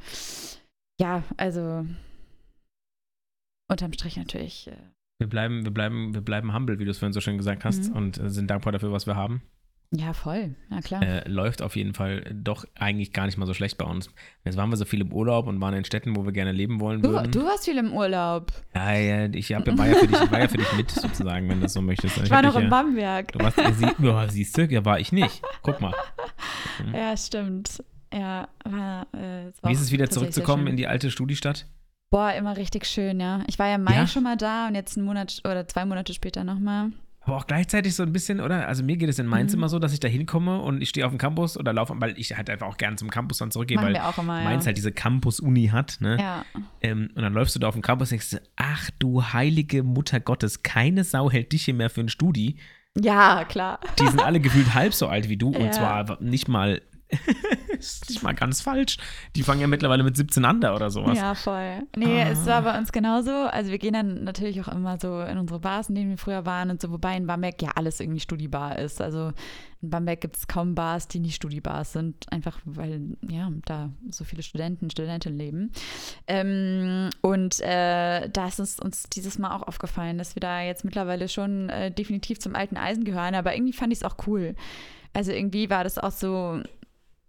[1.01, 1.85] ja, also
[3.69, 4.69] unterm Strich natürlich.
[4.69, 4.77] Äh,
[5.19, 7.91] Wir bleiben, wir bleiben, wir bleiben humble, wie du es vorhin so schön gesagt hast,
[7.91, 7.97] Mhm.
[7.97, 9.43] und äh, sind dankbar dafür, was wir haben.
[9.95, 11.03] Ja, voll, ja klar.
[11.03, 14.09] Äh, läuft auf jeden Fall doch eigentlich gar nicht mal so schlecht bei uns.
[14.45, 16.81] Jetzt waren wir so viel im Urlaub und waren in Städten, wo wir gerne leben
[16.81, 17.31] wollen Du, würden.
[17.31, 18.53] du warst viel im Urlaub.
[18.75, 21.47] Ja, ja, ich hab, war, ja für dich, ich war ja für dich mit, sozusagen,
[21.49, 22.17] wenn du das so möchtest.
[22.17, 23.33] Ich hab war noch in ja, Bamberg.
[23.33, 25.43] Du warst, ja, sie, ja, siehst du, ja, war ich nicht.
[25.63, 25.95] Guck mal.
[26.93, 27.85] Ja, stimmt.
[28.13, 31.67] Ja, war, äh, war Wie ist es wieder zurückzukommen in die alte Studiestadt?
[32.11, 33.43] Boah, immer richtig schön, ja.
[33.47, 34.07] Ich war ja im Mai Ja?
[34.07, 36.91] schon mal da und jetzt einen Monat oder zwei Monate später nochmal.
[37.25, 38.67] Aber auch gleichzeitig so ein bisschen, oder?
[38.67, 39.59] Also mir geht es in Mainz Mhm.
[39.61, 42.19] immer so, dass ich da hinkomme und ich stehe auf dem Campus oder laufe, weil
[42.19, 44.45] ich halt einfach auch gerne zum Campus dann zurückgehe, Machen weil immer, ja.
[44.45, 46.17] Mainz halt diese Campus-Uni hat, ne?
[46.21, 46.45] ja.
[46.81, 50.19] Ähm, und dann läufst du da auf dem Campus und denkst, ach du heilige Mutter
[50.19, 52.57] Gottes, keine Sau hält dich hier mehr für ein Studi.
[52.99, 53.79] ja, klar.
[54.01, 55.59] Die sind alle gefühlt halb so alt wie du Ja.
[55.61, 56.83] und zwar nicht mal,
[57.79, 58.97] ist nicht mal ganz falsch.
[59.37, 61.19] Die fangen ja mittlerweile mit 17 an da oder sowas.
[61.19, 61.83] Ja, voll.
[61.97, 62.29] Nee, Ah.
[62.31, 63.31] es war bei uns genauso.
[63.33, 66.47] Also wir gehen dann natürlich auch immer so in unsere Bars, in denen wir früher
[66.47, 69.01] waren und so, wobei in Bamberg ja alles irgendwie Studibar ist.
[69.01, 69.33] Also
[69.83, 74.23] in Bamberg gibt es kaum Bars, die nicht Studibars sind, einfach weil ja da so
[74.25, 75.73] viele Studenten, Studentinnen leben.
[76.29, 80.85] Ähm, und äh, da ist es uns dieses Mal auch aufgefallen, dass wir da jetzt
[80.85, 84.55] mittlerweile schon äh, definitiv zum alten Eisen gehören, aber irgendwie fand ich es auch cool.
[85.15, 86.61] Also irgendwie war das auch so,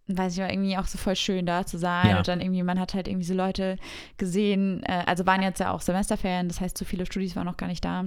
[0.08, 2.18] weiß ich war irgendwie auch so voll schön da zu sein Ja.
[2.18, 3.78] und dann irgendwie, man hat halt irgendwie so Leute
[4.18, 7.58] gesehen, äh, also waren jetzt ja auch Semesterferien, das heißt, so viele Studis waren noch
[7.58, 8.06] gar nicht da.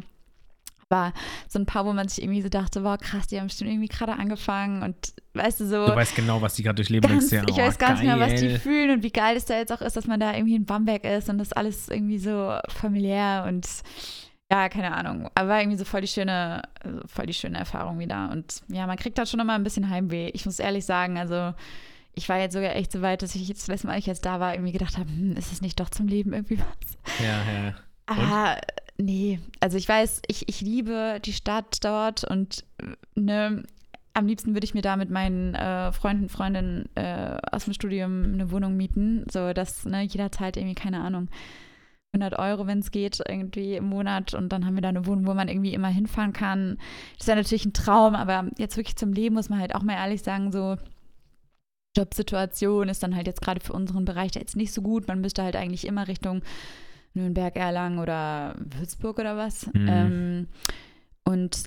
[0.89, 1.13] Aber
[1.49, 3.89] so ein paar, wo man sich irgendwie so dachte, wow, krass, die haben bestimmt irgendwie
[3.89, 4.95] gerade angefangen und
[5.35, 5.87] weißt du so.
[5.87, 7.11] Du weißt genau, was die gerade durchleben.
[7.11, 9.37] Ganz, denkst dir, ich oh, weiß gar nicht mehr, was die fühlen und wie geil
[9.37, 11.89] es da jetzt auch ist, dass man da irgendwie in Bamberg ist und das alles
[11.89, 13.67] irgendwie so familiär und
[14.51, 15.29] ja, keine Ahnung.
[15.35, 18.31] Aber war irgendwie so voll die schöne, also voll die schöne Erfahrung wieder.
[18.31, 20.31] Und ja, man kriegt da schon immer ein bisschen Heimweh.
[20.35, 21.53] Ich muss ehrlich sagen, also
[22.15, 24.25] ich war jetzt sogar echt so weit, dass ich jetzt, letztes Mal, als ich jetzt
[24.25, 27.25] da war, irgendwie gedacht habe, hm, ist es nicht doch zum Leben irgendwie was?
[27.25, 27.75] Ja, ja.
[28.07, 28.61] Aber
[28.99, 32.65] nee, also ich weiß, ich, ich liebe die Stadt dort und
[33.17, 33.65] ne,
[34.15, 38.33] am liebsten würde ich mir da mit meinen äh, Freunden, Freundinnen äh, aus dem Studium
[38.33, 41.29] eine Wohnung mieten, so dass ne, jeder zahlt irgendwie, keine Ahnung,
[42.13, 45.27] 100 Euro, wenn es geht, irgendwie im Monat und dann haben wir da eine Wohnung,
[45.27, 46.79] wo man irgendwie immer hinfahren kann.
[47.19, 49.83] Das ist ja natürlich ein Traum, aber jetzt wirklich zum Leben muss man halt auch
[49.83, 50.77] mal ehrlich sagen, so
[51.97, 55.09] Jobsituation ist dann halt jetzt gerade für unseren Bereich jetzt nicht so gut.
[55.09, 56.43] Man müsste halt eigentlich immer Richtung
[57.15, 59.67] Nürnberg, Erlangen oder Würzburg oder was.
[59.73, 59.89] Mhm.
[59.89, 60.49] Ähm,
[61.25, 61.65] und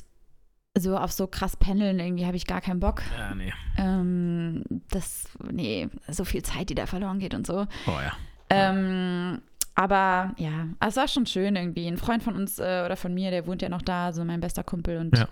[0.77, 3.01] so auf so krass pendeln irgendwie habe ich gar keinen Bock.
[3.17, 3.51] Ja, nee.
[3.77, 7.65] Ähm, das, nee, so viel Zeit, die da verloren geht und so.
[7.87, 8.13] Oh ja.
[8.51, 9.41] Ähm,
[9.79, 11.87] aber ja, es war schon schön irgendwie.
[11.87, 14.41] Ein Freund von uns äh, oder von mir, der wohnt ja noch da, so mein
[14.41, 14.97] bester Kumpel.
[14.97, 15.27] Und Ja.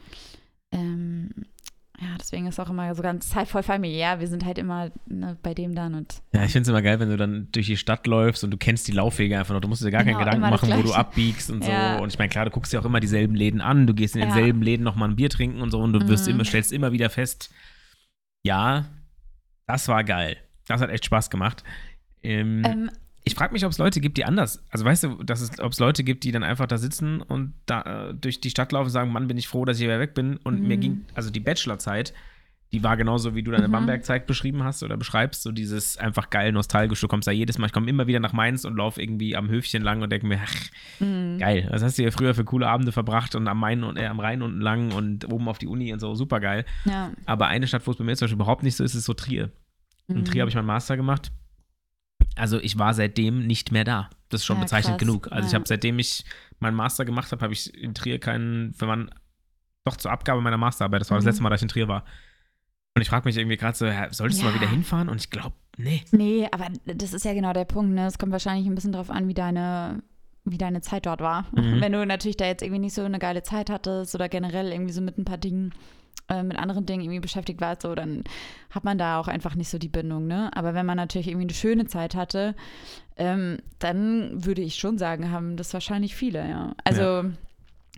[0.71, 1.31] ähm,
[1.99, 4.19] ja, deswegen ist auch immer so ganz halt voll familiär.
[4.21, 6.99] Wir sind halt immer ne, bei dem dann und Ja, ich finde es immer geil,
[7.01, 9.61] wenn du dann durch die Stadt läufst und du kennst die Laufwege einfach noch.
[9.61, 11.71] Du musst dir gar Genau, keinen Gedanken machen, wo du abbiegst und so.
[11.71, 11.97] Ja.
[11.97, 13.85] Und ich meine, klar, du guckst ja auch immer dieselben Läden an.
[13.85, 14.27] Du gehst in Ja.
[14.27, 15.79] denselben Läden nochmal ein Bier trinken und so.
[15.81, 16.35] Und du wirst Mhm.
[16.35, 17.51] immer, stellst immer wieder fest,
[18.43, 18.85] ja,
[19.65, 20.37] das war geil.
[20.67, 21.63] Das hat echt Spaß gemacht.
[22.23, 22.89] Ähm, ähm,
[23.27, 25.71] ich frage mich, ob es Leute gibt, die anders, also weißt du, dass es, ob
[25.73, 28.85] es Leute gibt, die dann einfach da sitzen und da äh, durch die Stadt laufen
[28.85, 30.37] und sagen, Mann, bin ich froh, dass ich hier weg bin.
[30.37, 30.81] Und mir Mhm.
[30.81, 32.13] ging, also die Bachelorzeit,
[32.73, 33.71] die war genauso, wie du deine Mhm.
[33.71, 36.99] Bamberg-Zeit beschrieben hast oder beschreibst, so dieses einfach geil nostalgisch.
[36.99, 39.47] Du kommst da jedes Mal, ich komme immer wieder nach Mainz und laufe irgendwie am
[39.49, 40.53] Höfchen lang und denke mir, ach,
[40.99, 43.95] mh, geil, was hast du hier früher für coole Abende verbracht und am Main und
[43.97, 46.65] äh, am Rhein unten lang und oben auf die Uni und so, super geil.
[46.85, 47.11] ja.
[47.25, 49.13] Aber eine Stadt, wo es bei mir zum Beispiel überhaupt nicht so ist, ist so
[49.13, 49.49] Trier.
[50.09, 50.25] In Mhm.
[50.25, 51.31] Trier habe ich meinen Master gemacht.
[52.37, 54.09] Also ich war seitdem nicht mehr da.
[54.29, 55.07] Das ist schon Ja, bezeichnend krass.
[55.07, 55.31] genug.
[55.31, 55.59] Also ich Ja.
[55.59, 56.23] habe seitdem ich
[56.59, 59.11] meinen Master gemacht habe, habe ich in Trier keinen, wenn man
[59.85, 61.29] doch zur Abgabe meiner Masterarbeit, das war das Mhm.
[61.29, 62.03] letzte Mal, dass ich in Trier war.
[62.95, 64.51] Und ich frage mich irgendwie gerade so, ja, solltest du Ja.
[64.51, 65.07] mal wieder hinfahren?
[65.07, 66.01] Und ich glaube, nee.
[66.11, 67.93] Nee, aber das ist ja genau der Punkt.
[67.93, 68.05] Ne?
[68.07, 70.01] Es kommt wahrscheinlich ein bisschen drauf an, wie deine,
[70.45, 71.43] wie deine Zeit dort war.
[71.55, 71.79] Mhm.
[71.81, 74.93] Wenn du natürlich da jetzt irgendwie nicht so eine geile Zeit hattest oder generell irgendwie
[74.93, 75.73] so mit ein paar Dingen,
[76.29, 78.23] äh, mit anderen Dingen irgendwie beschäftigt warst, so, dann
[78.69, 80.27] hat man da auch einfach nicht so die Bindung.
[80.27, 80.51] Ne?
[80.55, 82.55] Aber wenn man natürlich irgendwie eine schöne Zeit hatte,
[83.15, 86.75] ähm, dann würde ich schon sagen, haben das wahrscheinlich viele, ja.
[86.83, 87.29] Also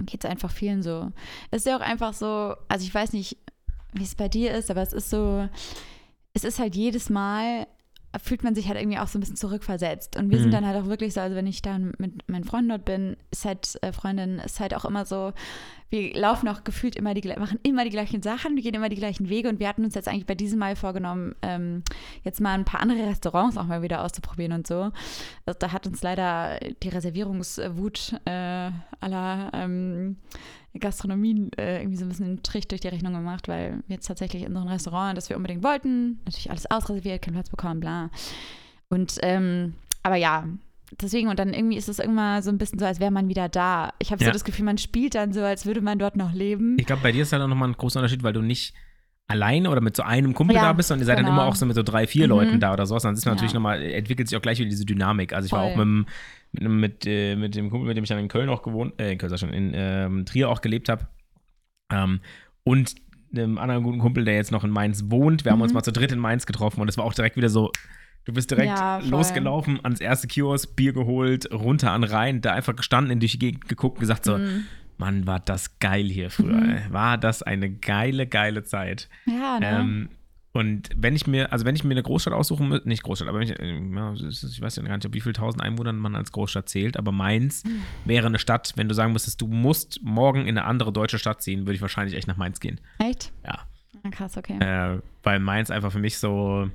[0.06, 1.12] geht es einfach vielen so.
[1.52, 3.38] Es ist ja auch einfach so, also ich weiß nicht,
[3.94, 5.50] wie es bei dir ist, aber es ist so,
[6.34, 7.68] es ist halt jedes Mal,
[8.22, 10.16] fühlt man sich halt irgendwie auch so ein bisschen zurückversetzt.
[10.18, 10.44] Und wir Mhm.
[10.44, 13.18] sind dann halt auch wirklich so, also wenn ich dann mit meinen Freunden dort bin,
[13.32, 15.32] ist halt, äh, Freundin, ist halt auch immer so,
[15.92, 18.96] wir laufen auch gefühlt immer die, machen immer die gleichen Sachen, wir gehen immer die
[18.96, 21.84] gleichen Wege und wir hatten uns jetzt eigentlich bei diesem Mal vorgenommen, ähm,
[22.24, 24.92] jetzt mal ein paar andere Restaurants auch mal wieder auszuprobieren und so.
[25.46, 30.18] Also da hat uns leider die Reservierungswut äh, aller ähm,
[30.78, 34.08] Gastronomien äh, irgendwie so ein bisschen einen Strich durch die Rechnung gemacht, weil wir jetzt
[34.08, 37.80] tatsächlich in so ein Restaurant, das wir unbedingt wollten, natürlich alles ausreserviert, keinen Platz bekommen,
[37.80, 38.10] bla.
[38.90, 40.46] Und, ähm, aber ja,
[41.02, 43.50] deswegen, und dann irgendwie ist es immer so ein bisschen so, als wäre man wieder
[43.50, 43.94] da.
[44.00, 44.30] Ich habe Ja.
[44.30, 46.78] so das Gefühl, man spielt dann so, als würde man dort noch leben.
[46.80, 48.74] Ich glaube, bei dir ist halt auch nochmal ein großer Unterschied, weil du nicht
[49.30, 51.38] alleine oder mit so einem Kumpel Ja, da bist, sondern ihr seid dann genau.
[51.38, 52.30] immer auch so mit so drei, vier Mhm.
[52.30, 53.04] Leuten da oder sowas.
[53.04, 53.36] Dann ist man Ja.
[53.36, 55.34] natürlich nochmal, entwickelt sich auch gleich wieder diese Dynamik.
[55.34, 55.72] Also ich war Voll.
[55.72, 56.06] auch mit, dem-
[56.52, 59.12] mit, mit, äh, mit dem Kumpel, mit dem ich dann in Köln auch gewohnt, äh,
[59.14, 61.08] in Köln schon, in ähm, Trier auch gelebt habe.
[61.92, 62.20] Ähm,
[62.64, 62.96] und
[63.32, 65.46] einem anderen guten Kumpel, der jetzt noch in Mainz wohnt.
[65.46, 65.76] Wir haben uns Mhm.
[65.76, 67.72] mal zu dritt in Mainz getroffen und es war auch direkt wieder so,
[68.26, 72.76] du bist direkt Ja, losgelaufen, ans erste Kiosk, Bier geholt, runter an Rhein, da einfach
[72.76, 74.66] gestanden, in die Gegend geguckt, gesagt so, Mhm.
[75.00, 76.56] Mann, war das geil hier früher.
[76.58, 76.78] Mhm.
[76.94, 79.10] War das eine geile, geile Zeit.
[79.26, 79.68] Ja, ne?
[79.80, 80.10] Ähm,
[80.52, 83.40] und wenn ich mir, also wenn ich mir eine Großstadt aussuchen müsste, nicht Großstadt, aber
[83.40, 86.98] ich, äh, ich weiß ja gar nicht, wie viele tausend Einwohner man als Großstadt zählt,
[86.98, 87.84] aber Mainz Mhm.
[88.04, 91.42] wäre eine Stadt, wenn du sagen müsstest, du musst morgen in eine andere deutsche Stadt
[91.42, 92.82] ziehen, würde ich wahrscheinlich echt nach Mainz gehen.
[92.98, 93.32] Echt?
[93.46, 93.60] Ja.
[94.04, 94.58] Ah, krass, okay.
[94.60, 96.70] Äh, weil Mainz einfach für mich so,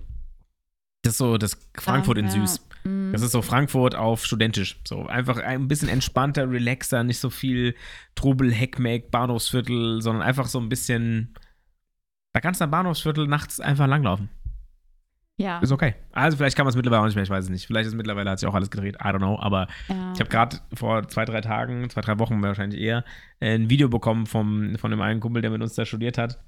[1.04, 2.40] das ist so das Frankfurt in Ah, ja.
[2.46, 2.66] süß.
[2.84, 3.12] Mhm.
[3.12, 4.80] Das ist so Frankfurt auf studentisch.
[4.86, 7.74] So einfach ein bisschen entspannter, relaxer, nicht so viel
[8.14, 11.34] Trubel, Heckmeck, Bahnhofsviertel, sondern einfach so ein bisschen.
[12.32, 14.28] Da kannst du am Bahnhofsviertel nachts einfach langlaufen.
[15.36, 15.58] ja.
[15.60, 15.94] Ist okay.
[16.12, 17.66] Also vielleicht kann man es mittlerweile auch nicht mehr, ich weiß es nicht.
[17.66, 19.38] Vielleicht ist mittlerweile hat sich auch alles gedreht, I don't know.
[19.38, 20.12] Aber ja.
[20.14, 23.04] ich habe gerade vor zwei, drei Tagen, zwei, drei Wochen wahrscheinlich eher,
[23.40, 26.42] ein Video bekommen vom, von dem einen Kumpel, der mit uns da studiert hat.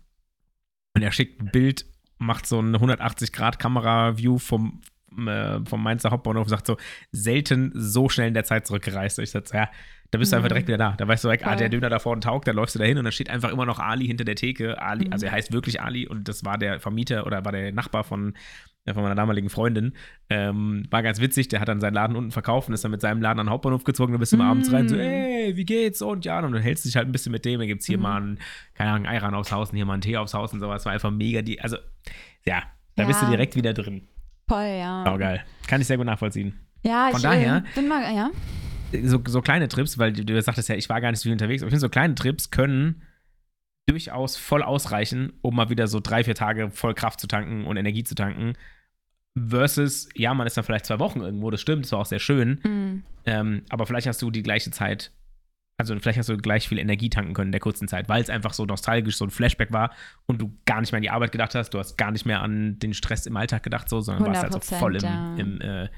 [0.94, 1.84] Und er schickt ein Bild,
[2.18, 4.80] macht so eine 180-Grad-Kamera-View vom,
[5.26, 6.76] äh, vom Mainzer Hauptbahnhof und sagt so,
[7.12, 9.18] selten so schnell in der Zeit zurückgereist.
[9.18, 9.70] Ich sag so, ja,
[10.10, 10.38] da bist du Mhm.
[10.38, 10.92] einfach direkt wieder da.
[10.96, 12.98] Da weißt du direkt, ah, der Döner da vorne taugt, da läufst du da hin
[12.98, 14.80] und da steht einfach immer noch Ali hinter der Theke.
[14.80, 15.12] Ali, Mhm.
[15.12, 18.34] also er heißt wirklich Ali und das war der Vermieter oder war der Nachbar von
[18.88, 19.94] äh, von meiner damaligen Freundin.
[20.30, 23.00] Ähm, war ganz witzig, der hat dann seinen Laden unten verkauft und ist dann mit
[23.00, 24.12] seinem Laden an den Hauptbahnhof gezogen.
[24.12, 25.00] Du bist immer abends rein, so, Mm.
[25.00, 26.00] ey, wie geht's?
[26.02, 27.58] Und ja, und du hältst dich halt ein bisschen mit dem.
[27.58, 28.02] Da gibt's hier Mhm.
[28.04, 28.38] mal einen,
[28.74, 30.84] keine Ahnung, Ayran aufs Haus und hier mal einen Tee aufs Haus und sowas.
[30.86, 31.78] War einfach mega, die, also,
[32.44, 32.62] ja,
[32.94, 33.30] da bist du Ja.
[33.32, 34.06] direkt wieder drin.
[34.48, 35.12] Voll, ja.
[35.12, 35.42] Oh, geil.
[35.66, 36.54] Kann ich sehr gut nachvollziehen.
[36.84, 38.30] Ja, Von ich daher- äh, bin mal, ja.
[39.04, 41.32] So, so kleine Trips, weil du, du sagtest ja, ich war gar nicht so viel
[41.32, 43.02] unterwegs, aber ich finde, so kleine Trips können
[43.88, 47.76] durchaus voll ausreichen, um mal wieder so drei, vier Tage voll Kraft zu tanken und
[47.76, 48.54] Energie zu tanken.
[49.38, 52.18] Versus, ja, man ist dann vielleicht zwei Wochen irgendwo, das stimmt, das war auch sehr
[52.18, 53.02] schön, Mhm.
[53.26, 55.12] ähm, aber vielleicht hast du die gleiche Zeit,
[55.76, 58.30] also vielleicht hast du gleich viel Energie tanken können in der kurzen Zeit, weil es
[58.30, 59.92] einfach so nostalgisch, so ein Flashback war
[60.24, 62.40] und du gar nicht mehr an die Arbeit gedacht hast, du hast gar nicht mehr
[62.40, 65.36] an den Stress im Alltag gedacht, so, sondern warst halt so 100%, voll im, ja.
[65.36, 65.88] im äh,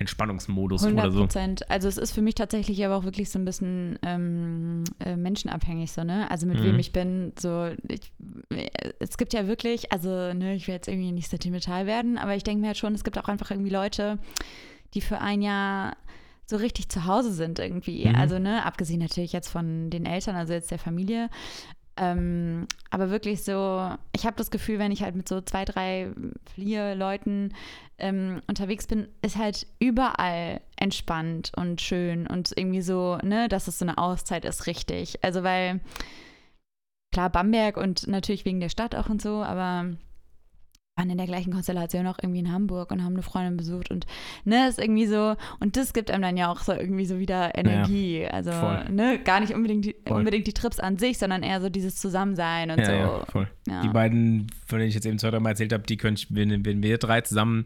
[0.00, 1.38] Entspannungsmodus 100 oder so.
[1.68, 5.92] Also es ist für mich tatsächlich aber auch wirklich so ein bisschen ähm, äh, menschenabhängig
[5.92, 6.30] so, ne?
[6.30, 6.64] Also mit Mhm.
[6.64, 8.10] wem ich bin, so ich,
[8.48, 12.34] äh, es gibt ja wirklich, also ne, ich will jetzt irgendwie nicht sentimental werden, aber
[12.34, 14.18] ich denke mir halt schon, es gibt auch einfach irgendwie Leute,
[14.94, 15.96] die für ein Jahr
[16.46, 18.08] so richtig zu Hause sind irgendwie.
[18.08, 18.14] Mhm.
[18.16, 21.28] Also ne, abgesehen natürlich jetzt von den Eltern, also jetzt der Familie.
[21.96, 26.10] Ähm, aber wirklich so, ich habe das Gefühl, wenn ich halt mit so zwei, drei,
[26.54, 27.52] vier Leuten
[27.98, 33.78] ähm, unterwegs bin, ist halt überall entspannt und schön und irgendwie so, ne, dass es
[33.78, 35.22] so eine Auszeit ist, richtig.
[35.22, 35.80] Also weil,
[37.12, 39.90] klar, Bamberg und natürlich wegen der Stadt auch und so, aber
[41.00, 44.06] waren in der gleichen Konstellation auch irgendwie in Hamburg und haben eine Freundin besucht und
[44.44, 47.56] ne, ist irgendwie so, und das gibt einem dann ja auch so irgendwie so wieder
[47.56, 48.26] Energie.
[48.26, 48.84] also, voll.
[48.90, 50.18] ne, gar nicht unbedingt die, Voll.
[50.18, 52.92] unbedingt die Trips an sich, sondern eher so dieses Zusammensein und Ja, so.
[52.92, 53.48] ja, voll.
[53.66, 53.80] Ja.
[53.82, 56.26] Die beiden, von denen ich jetzt eben zwei, drei Mal erzählt habe, die können ich,
[56.34, 57.64] wenn, wenn wir drei zusammen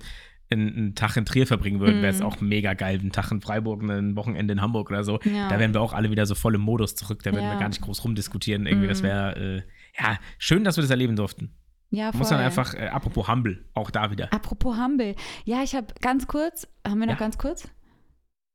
[0.51, 2.27] einen, einen Tag in Trier verbringen würden, wäre es Mhm.
[2.27, 3.01] auch mega geil.
[3.03, 5.19] Ein Tag in Freiburg, ein Wochenende in Hamburg oder so.
[5.25, 5.49] Ja.
[5.49, 7.23] Da wären wir auch alle wieder so voll im Modus zurück.
[7.25, 7.55] Da würden Ja.
[7.55, 8.67] wir gar nicht groß rumdiskutieren.
[8.67, 9.07] Irgendwie, das Mhm.
[9.07, 9.63] wäre, äh,
[10.01, 11.55] ja, schön, dass wir das erleben durften.
[11.95, 12.19] Ja, voll.
[12.21, 14.33] Muss man einfach, äh, apropos Humble, auch da wieder.
[14.33, 15.15] Apropos Humble.
[15.45, 17.19] Ja, ich habe ganz kurz, haben wir noch Ja.
[17.19, 17.69] ganz kurz?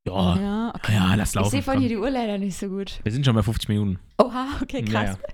[0.07, 0.93] Ja, Ja, okay.
[0.93, 1.47] ja, lass laufen.
[1.47, 1.81] ich sehe von komm.
[1.81, 2.99] hier die Uhr leider nicht so gut.
[3.03, 3.99] Wir sind schon bei 50 Minuten.
[4.17, 5.17] Oha, okay, krass.
[5.21, 5.33] Ja,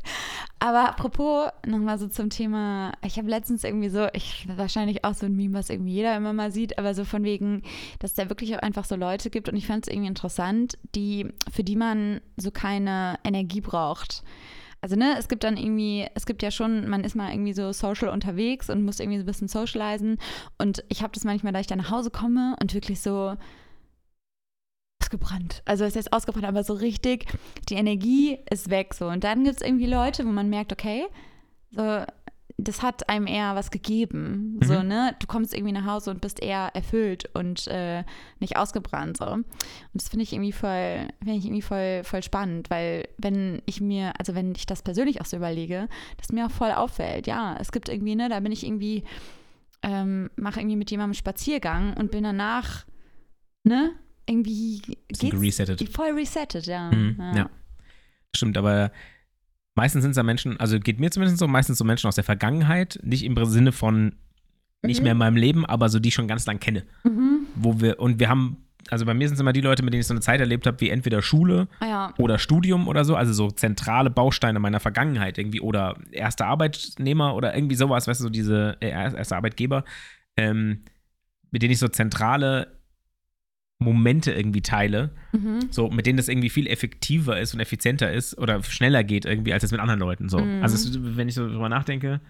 [0.60, 5.28] Aber apropos, nochmal so zum Thema, ich habe letztens irgendwie so, ich wahrscheinlich auch so
[5.28, 7.62] ein Meme, was irgendwie jeder immer mal sieht, aber so von wegen,
[8.00, 11.28] dass da wirklich auch einfach so Leute gibt und ich fand es irgendwie interessant, die,
[11.52, 14.24] für die man so keine Energie braucht.
[14.86, 17.72] Also, ne, es gibt dann irgendwie, es gibt ja schon, man ist mal irgendwie so
[17.72, 20.20] social unterwegs und muss irgendwie so ein bisschen socialisen.
[20.60, 23.36] Und ich habe das manchmal, da ich dann nach Hause komme und wirklich so
[25.02, 25.64] ausgebrannt.
[25.66, 27.26] Also es ist ausgebrannt, aber so richtig,
[27.68, 29.08] die Energie ist weg so.
[29.08, 31.08] Und dann gibt es irgendwie Leute, wo man merkt, okay,
[31.72, 32.06] so,
[32.58, 34.60] das hat einem eher was gegeben.
[34.64, 34.88] So, Mhm.
[34.88, 35.16] ne?
[35.20, 38.04] Du kommst irgendwie nach Hause und bist eher erfüllt und äh,
[38.40, 39.18] nicht ausgebrannt.
[39.18, 39.26] So.
[39.28, 39.46] Und
[39.94, 44.14] das finde ich irgendwie voll, finde ich irgendwie voll, voll spannend, weil wenn ich mir,
[44.20, 47.74] also wenn ich das persönlich auch so überlege, das mir auch voll auffällt, ja, es
[47.74, 49.04] gibt irgendwie, ne, da bin ich irgendwie,
[49.84, 52.86] ähm, mache irgendwie mit jemandem einen Spaziergang und bin danach,
[53.66, 53.92] ne,
[54.28, 54.80] irgendwie
[55.10, 55.88] geht's geresettet.
[55.90, 56.90] voll resettet, ja.
[56.90, 57.50] Mhm, ja.
[58.34, 58.92] Stimmt, aber
[59.76, 62.24] meistens sind es ja Menschen, also geht mir zumindest so, meistens so Menschen aus der
[62.24, 64.16] Vergangenheit, nicht im Sinne von
[64.82, 65.04] nicht Mhm.
[65.04, 66.84] mehr in meinem Leben, aber so die ich schon ganz lang kenne.
[67.04, 67.48] Mhm.
[67.56, 68.58] Wo wir, und wir haben,
[68.90, 70.68] also bei mir sind es immer die Leute, mit denen ich so eine Zeit erlebt
[70.68, 72.14] habe, wie entweder Schule Ah, ja.
[72.20, 77.56] oder Studium oder so, also so zentrale Bausteine meiner Vergangenheit irgendwie oder erster Arbeitnehmer oder
[77.56, 79.84] irgendwie sowas, weißt du, so diese äh, erste Arbeitgeber,
[80.38, 80.84] ähm,
[81.52, 82.75] mit denen ich so zentrale
[83.78, 85.68] Momente irgendwie teile, Mhm.
[85.70, 89.52] so mit denen das irgendwie viel effektiver ist und effizienter ist oder schneller geht irgendwie
[89.54, 90.40] als das mit anderen Leuten so.
[90.40, 90.64] Mhm.
[90.64, 92.22] Also es, wenn ich so drüber nachdenke,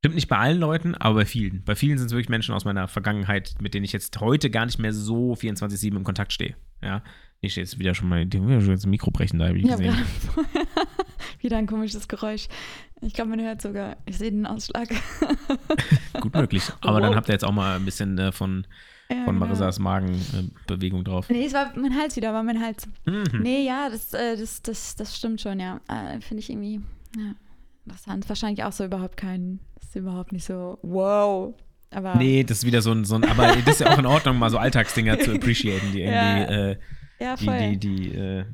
[0.00, 1.64] stimmt nicht bei allen Leuten, aber bei vielen.
[1.64, 4.66] Bei vielen sind es wirklich Menschen aus meiner Vergangenheit, mit denen ich jetzt heute gar
[4.66, 6.54] nicht mehr so 24/7 im Kontakt stehe.
[6.82, 7.02] Ja,
[7.40, 9.94] ich stehe jetzt wieder schon mal, ja ein Mikro brechen da, habe ich gesehen.
[9.94, 10.48] gerade
[11.40, 12.48] wieder ein komisches Geräusch.
[13.00, 14.88] Ich glaube, man hört sogar, ich sehe den Ausschlag.
[16.20, 16.62] Gut möglich.
[16.82, 17.16] Aber dann Wow.
[17.16, 18.66] habt ihr jetzt auch mal ein bisschen äh, von,
[19.14, 19.46] Ja, von genau.
[19.46, 21.28] Marissas Magenbewegung drauf.
[21.28, 22.86] Nee, es war mein Hals wieder, war mein Hals.
[23.06, 23.24] Mhm.
[23.42, 25.80] Nee, ja, das, äh, das, das, das stimmt schon, ja.
[25.88, 26.80] Äh, Finde ich irgendwie,
[27.16, 27.34] ja,
[27.84, 28.28] interessant.
[28.28, 31.54] Wahrscheinlich auch so überhaupt kein, das ist überhaupt nicht so, wow.
[31.90, 34.06] Aber Nee, das ist wieder so ein, so ein, aber das ist ja auch in
[34.06, 36.68] Ordnung, mal so Alltagsdinger zu appreciaten, die irgendwie, Ja.
[36.70, 36.78] äh,
[37.20, 38.44] ja, die, die, die, äh,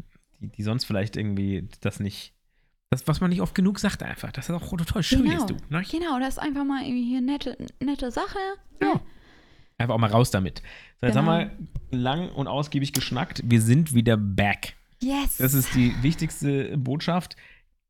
[0.41, 2.35] die, die sonst vielleicht irgendwie das nicht,
[2.91, 5.37] das, was man nicht oft genug sagt einfach, das auch total schön Genau.
[5.37, 5.55] ist, du.
[5.69, 5.83] Ne?
[5.91, 8.39] Genau, das ist einfach mal irgendwie hier nette, nette Sache.
[8.83, 9.01] Ja.
[9.79, 10.63] Einfach auch mal raus damit.
[11.01, 11.31] So, jetzt Genau.
[11.33, 11.51] haben
[11.91, 13.43] wir lang und ausgiebig geschnackt.
[13.45, 14.75] Wir sind wieder back.
[15.01, 15.37] Yes.
[15.39, 17.37] Das ist die wichtigste Botschaft.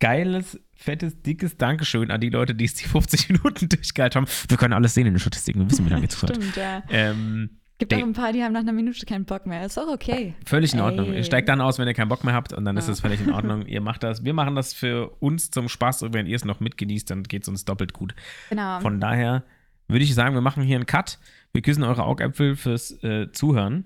[0.01, 4.29] Geiles, fettes, dickes Dankeschön an die Leute, die es die 50 Minuten durchgehalten haben.
[4.49, 5.61] Wir können alles sehen in den Statistiken.
[5.61, 6.37] Wir wissen, wie lange es hat.
[6.37, 6.83] Stimmt, ja.
[6.91, 9.65] Ähm, Gibt auch ein paar, die haben nach einer Minute keinen Bock mehr.
[9.65, 10.35] Ist auch okay.
[10.45, 11.11] völlig in Ordnung.
[11.13, 11.19] Ey.
[11.19, 12.93] Ihr steigt dann aus, wenn ihr keinen Bock mehr habt und dann ist Ja.
[12.93, 13.67] es völlig in Ordnung.
[13.67, 14.25] ihr macht das.
[14.25, 17.43] Wir machen das für uns zum Spaß und wenn ihr es noch mitgenießt, dann geht
[17.43, 18.15] es uns doppelt gut.
[18.51, 18.81] Genau.
[18.81, 19.45] Von daher,
[19.89, 21.19] würde ich sagen, wir machen hier einen Cut.
[21.53, 23.85] Wir küssen eure Augäpfel fürs äh, Zuhören.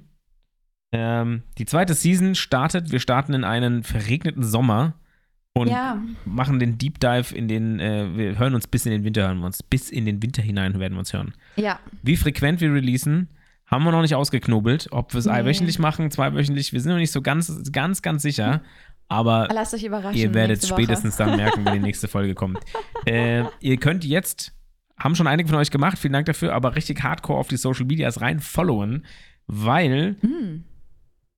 [0.93, 2.93] Ähm, die zweite Season startet.
[2.93, 4.95] Wir starten in einen verregneten Sommer
[5.55, 6.03] und Ja.
[6.25, 9.39] machen den Deep Dive in den, äh, wir hören uns bis in den Winter, hören
[9.39, 9.63] wir uns.
[9.63, 11.35] Bis in den Winter hinein werden wir uns hören.
[11.57, 11.79] Ja.
[12.03, 13.29] Wie frequent wir releasen,
[13.67, 14.89] haben wir noch nicht ausgeknobelt.
[14.91, 15.45] Ob wir es Nee.
[15.45, 18.61] wöchentlich machen, zweiwöchentlich, wir sind noch nicht so ganz, ganz, ganz sicher.
[19.09, 20.19] Aber Lasst euch überraschen.
[20.19, 22.59] ihr werdet spätestens dann merken, wenn die nächste Folge kommt.
[23.07, 24.53] Äh, ihr könnt jetzt,
[25.03, 27.87] haben schon einige von euch gemacht, vielen Dank dafür, aber richtig hardcore auf die Social
[27.87, 29.05] Medias rein followen,
[29.47, 30.65] weil Hm.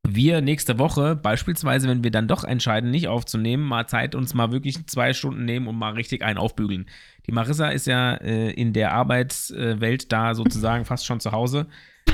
[0.06, 4.52] wir nächste Woche, beispielsweise, wenn wir dann doch entscheiden, nicht aufzunehmen, mal Zeit uns mal
[4.52, 6.86] wirklich zwei Stunden nehmen und mal richtig einen aufbügeln.
[7.26, 11.66] Die Marissa ist ja äh, in der Arbeitswelt da sozusagen fast schon zu Hause.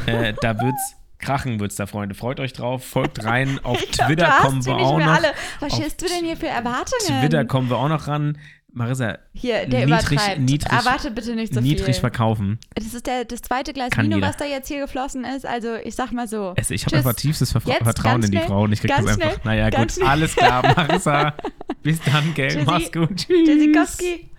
[0.06, 2.14] Äh, da wird's krachen, wird's da, Freunde.
[2.14, 3.58] Freut euch drauf, folgt rein.
[3.64, 5.06] Auf glaub, Twitter hast kommen wir auch noch.
[5.06, 5.28] alle.
[5.58, 7.20] Was stellst du denn hier für Erwartungen?
[7.20, 8.38] Twitter kommen wir auch noch ran.
[8.72, 10.40] Marissa, Hier, der niedrig- übertreibt.
[10.40, 11.94] niedrig- Erwarte bitte nicht so niedrig viel.
[11.94, 12.58] verkaufen.
[12.74, 14.28] Das ist der, das zweite Glas Kann Vino, jeder.
[14.28, 15.44] was da jetzt hier geflossen ist.
[15.46, 16.54] Also ich sag mal so.
[16.56, 19.00] Also ich habe einfach tiefstes Ver Jetzt Vertrauen in die Frau und ich krieg das
[19.06, 19.14] einfach.
[19.14, 20.06] schnell, naja, gut, schnell.
[20.08, 21.34] alles klar, Marissa.
[21.82, 22.48] Bis dann, gell?
[22.48, 22.64] Tschüssi.
[22.66, 23.16] Mach's gut.
[23.16, 23.46] Tschüss.
[23.48, 24.29] Tschüssikowski.